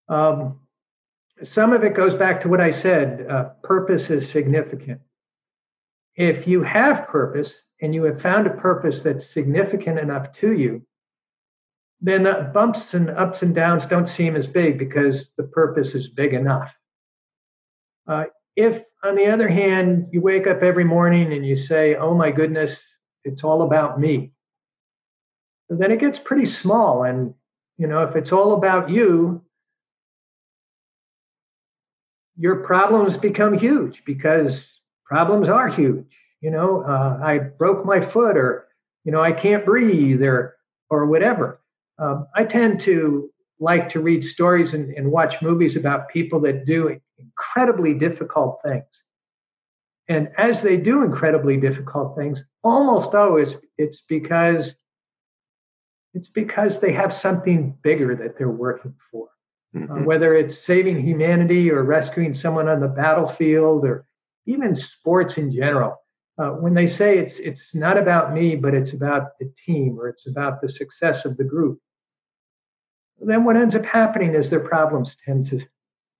Um, 0.10 0.60
some 1.44 1.72
of 1.72 1.84
it 1.84 1.96
goes 1.96 2.18
back 2.20 2.42
to 2.42 2.50
what 2.50 2.60
I 2.60 2.72
said 2.82 3.26
uh, 3.30 3.44
purpose 3.64 4.10
is 4.10 4.30
significant. 4.32 5.00
If 6.15 6.47
you 6.47 6.63
have 6.63 7.08
purpose 7.08 7.52
and 7.82 7.95
you 7.95 8.04
have 8.04 8.21
found 8.21 8.47
a 8.47 8.52
purpose 8.52 9.00
that's 9.00 9.34
significant 9.34 10.00
enough 10.00 10.28
to 10.41 10.52
you, 10.52 10.86
then 12.02 12.24
the 12.24 12.52
bumps 12.54 12.93
and 12.93 13.10
ups 13.10 13.41
and 13.41 13.54
downs 13.54 13.86
don't 13.86 14.10
seem 14.10 14.36
as 14.36 14.47
big 14.47 14.78
because 14.80 15.28
the 15.38 15.43
purpose 15.43 15.93
is 15.93 16.08
big 16.08 16.34
enough. 16.34 16.71
Uh, 18.08 18.26
if, 18.56 18.84
on 19.04 19.15
the 19.15 19.28
other 19.28 19.47
hand, 19.47 20.08
you 20.12 20.19
wake 20.21 20.47
up 20.47 20.62
every 20.63 20.84
morning 20.84 21.32
and 21.32 21.45
you 21.45 21.56
say, 21.56 21.95
Oh 21.95 22.15
my 22.15 22.32
goodness, 22.32 22.78
it's 23.24 23.43
all 23.43 23.62
about 23.62 24.00
me. 24.00 24.34
then 25.69 25.91
it 25.91 26.00
gets 26.00 26.19
pretty 26.19 26.52
small. 26.62 27.04
And, 27.04 27.34
you 27.78 27.88
know, 27.88 28.04
if 28.04 28.15
it's 28.15 28.32
all 28.32 28.54
about 28.54 28.89
you, 28.89 29.43
your 32.36 32.58
problems 32.63 33.15
become 33.17 33.58
huge 33.58 34.02
because 34.06 34.63
problems 35.12 35.50
are 35.50 35.67
huge. 35.67 36.06
You 36.39 36.52
know, 36.52 36.86
uh, 36.88 37.19
I 37.21 37.38
broke 37.39 37.86
my 37.86 38.00
foot 38.00 38.38
or, 38.38 38.65
you 39.04 39.12
know, 39.12 39.21
I 39.21 39.34
can't 39.34 39.65
breathe 39.65 40.24
or, 40.24 40.56
or 40.89 41.06
whatever. 41.06 41.60
Um, 42.00 42.28
I 42.34 42.45
tend 42.45 42.80
to 42.86 43.30
like 43.60 43.89
to 43.89 44.00
read 44.00 44.24
stories 44.24 44.74
and, 44.74 44.93
and 44.93 45.12
watch 45.12 45.34
movies 45.41 45.76
about 45.76 46.08
people 46.08 46.39
that 46.41 46.65
do 46.65 46.97
incredibly 47.19 47.93
difficult 47.93 48.60
things. 48.63 48.86
And 50.08 50.30
as 50.38 50.62
they 50.62 50.78
do 50.78 51.04
incredibly 51.04 51.58
difficult 51.58 52.17
things, 52.17 52.41
almost 52.63 53.13
always 53.13 53.50
it's 53.78 54.00
because 54.08 54.71
it's 56.13 56.30
because 56.30 56.80
they 56.80 56.93
have 56.93 57.13
something 57.13 57.78
bigger 57.84 58.15
that 58.15 58.38
they're 58.38 58.50
working 58.50 58.95
for. 59.12 59.28
Uh, 59.76 59.80
mm-hmm. 59.80 59.91
Uh, 59.91 60.04
whether 60.04 60.36
it's 60.36 60.56
saving 60.65 61.06
humanity 61.06 61.69
or 61.69 61.84
rescuing 61.84 62.34
someone 62.34 62.69
on 62.69 62.80
the 62.80 62.88
battlefield 62.88 63.86
or 63.86 64.06
even 64.46 64.76
sports 64.76 65.36
in 65.38 65.54
general. 65.54 65.98
Uh, 66.38 66.52
when 66.52 66.74
they 66.74 66.88
say 66.88 67.20
it's 67.20 67.36
it's 67.38 67.62
not 67.74 67.98
about 67.98 68.34
me, 68.34 68.56
but 68.56 68.74
it's 68.74 68.94
about 68.94 69.38
the 69.40 69.52
team 69.66 69.98
or 70.00 70.08
it's 70.08 70.26
about 70.28 70.62
the 70.62 70.70
success 70.70 71.26
of 71.26 71.38
the 71.38 71.44
group, 71.44 71.80
then 73.20 73.44
what 73.44 73.58
ends 73.58 73.76
up 73.76 73.86
happening 73.86 74.34
is 74.34 74.50
their 74.50 74.60
problems 74.60 75.16
tend 75.26 75.50
to 75.50 75.60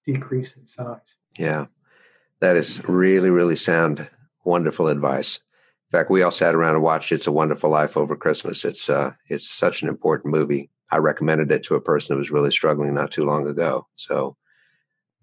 decrease 0.06 0.50
in 0.56 0.68
size. 0.68 1.00
Yeah. 1.38 1.66
That 2.42 2.56
is 2.56 2.84
really, 2.88 3.30
really 3.30 3.56
sound, 3.56 4.08
wonderful 4.44 4.88
advice. 4.88 5.40
In 5.92 6.00
fact, 6.00 6.10
we 6.10 6.24
all 6.24 6.32
sat 6.32 6.56
around 6.56 6.76
and 6.76 6.84
watched 6.84 7.12
"It's 7.12 7.28
a 7.28 7.32
Wonderful 7.32 7.70
Life" 7.70 7.98
over 7.98 8.16
Christmas. 8.16 8.66
It's 8.66 8.90
uh, 8.90 9.12
it's 9.28 9.48
such 9.48 9.82
an 9.82 9.90
important 9.90 10.34
movie. 10.34 10.70
I 10.90 10.98
recommended 10.98 11.52
it 11.52 11.64
to 11.66 11.76
a 11.76 11.82
person 11.82 12.16
who 12.16 12.20
was 12.20 12.32
really 12.32 12.52
struggling 12.52 12.94
not 12.94 13.12
too 13.12 13.26
long 13.26 13.48
ago. 13.48 13.88
So, 13.96 14.36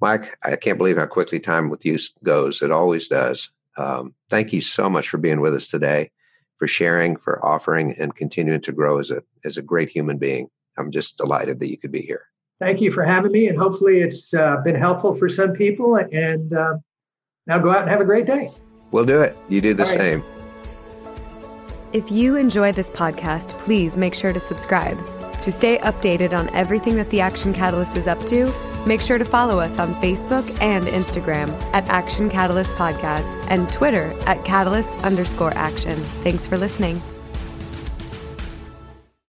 Mike, 0.00 0.36
I 0.44 0.56
can't 0.56 0.78
believe 0.78 0.96
how 0.96 1.06
quickly 1.06 1.40
time 1.40 1.70
with 1.70 1.84
you 1.84 1.98
goes. 2.22 2.62
It 2.62 2.70
always 2.70 3.08
does. 3.08 3.50
Um, 3.76 4.14
thank 4.30 4.52
you 4.52 4.60
so 4.60 4.88
much 4.88 5.08
for 5.08 5.18
being 5.18 5.40
with 5.40 5.54
us 5.54 5.68
today, 5.68 6.10
for 6.58 6.66
sharing, 6.66 7.16
for 7.16 7.44
offering, 7.44 7.94
and 7.98 8.14
continuing 8.14 8.60
to 8.62 8.72
grow 8.72 8.98
as 8.98 9.10
a 9.10 9.22
as 9.44 9.56
a 9.56 9.62
great 9.62 9.88
human 9.88 10.18
being. 10.18 10.48
I'm 10.76 10.90
just 10.90 11.16
delighted 11.16 11.60
that 11.60 11.70
you 11.70 11.78
could 11.78 11.92
be 11.92 12.02
here. 12.02 12.22
Thank 12.60 12.80
you 12.80 12.92
for 12.92 13.04
having 13.04 13.32
me, 13.32 13.48
and 13.48 13.58
hopefully 13.58 14.00
it's 14.00 14.32
uh, 14.34 14.56
been 14.64 14.74
helpful 14.74 15.16
for 15.16 15.28
some 15.28 15.52
people. 15.52 15.96
And 15.96 16.52
uh, 16.52 16.74
now 17.46 17.58
go 17.58 17.70
out 17.70 17.82
and 17.82 17.90
have 17.90 18.00
a 18.00 18.04
great 18.04 18.26
day. 18.26 18.50
We'll 18.90 19.06
do 19.06 19.20
it. 19.20 19.36
You 19.48 19.60
do 19.60 19.74
the 19.74 19.84
right. 19.84 19.92
same. 19.92 20.24
If 21.92 22.10
you 22.10 22.36
enjoy 22.36 22.72
this 22.72 22.90
podcast, 22.90 23.50
please 23.60 23.96
make 23.96 24.14
sure 24.14 24.32
to 24.32 24.40
subscribe. 24.40 24.98
To 25.42 25.52
stay 25.52 25.78
updated 25.78 26.36
on 26.36 26.50
everything 26.50 26.96
that 26.96 27.08
the 27.10 27.20
Action 27.20 27.54
Catalyst 27.54 27.96
is 27.96 28.06
up 28.06 28.20
to, 28.26 28.52
make 28.88 29.00
sure 29.02 29.18
to 29.18 29.24
follow 29.24 29.60
us 29.60 29.78
on 29.78 29.94
Facebook 29.96 30.44
and 30.62 30.84
Instagram 30.86 31.50
at 31.74 31.86
Action 31.88 32.30
Catalyst 32.30 32.70
Podcast 32.72 33.36
and 33.48 33.70
Twitter 33.70 34.14
at 34.26 34.44
Catalyst 34.44 34.98
underscore 35.04 35.52
action. 35.54 36.02
Thanks 36.24 36.46
for 36.46 36.56
listening. 36.56 37.02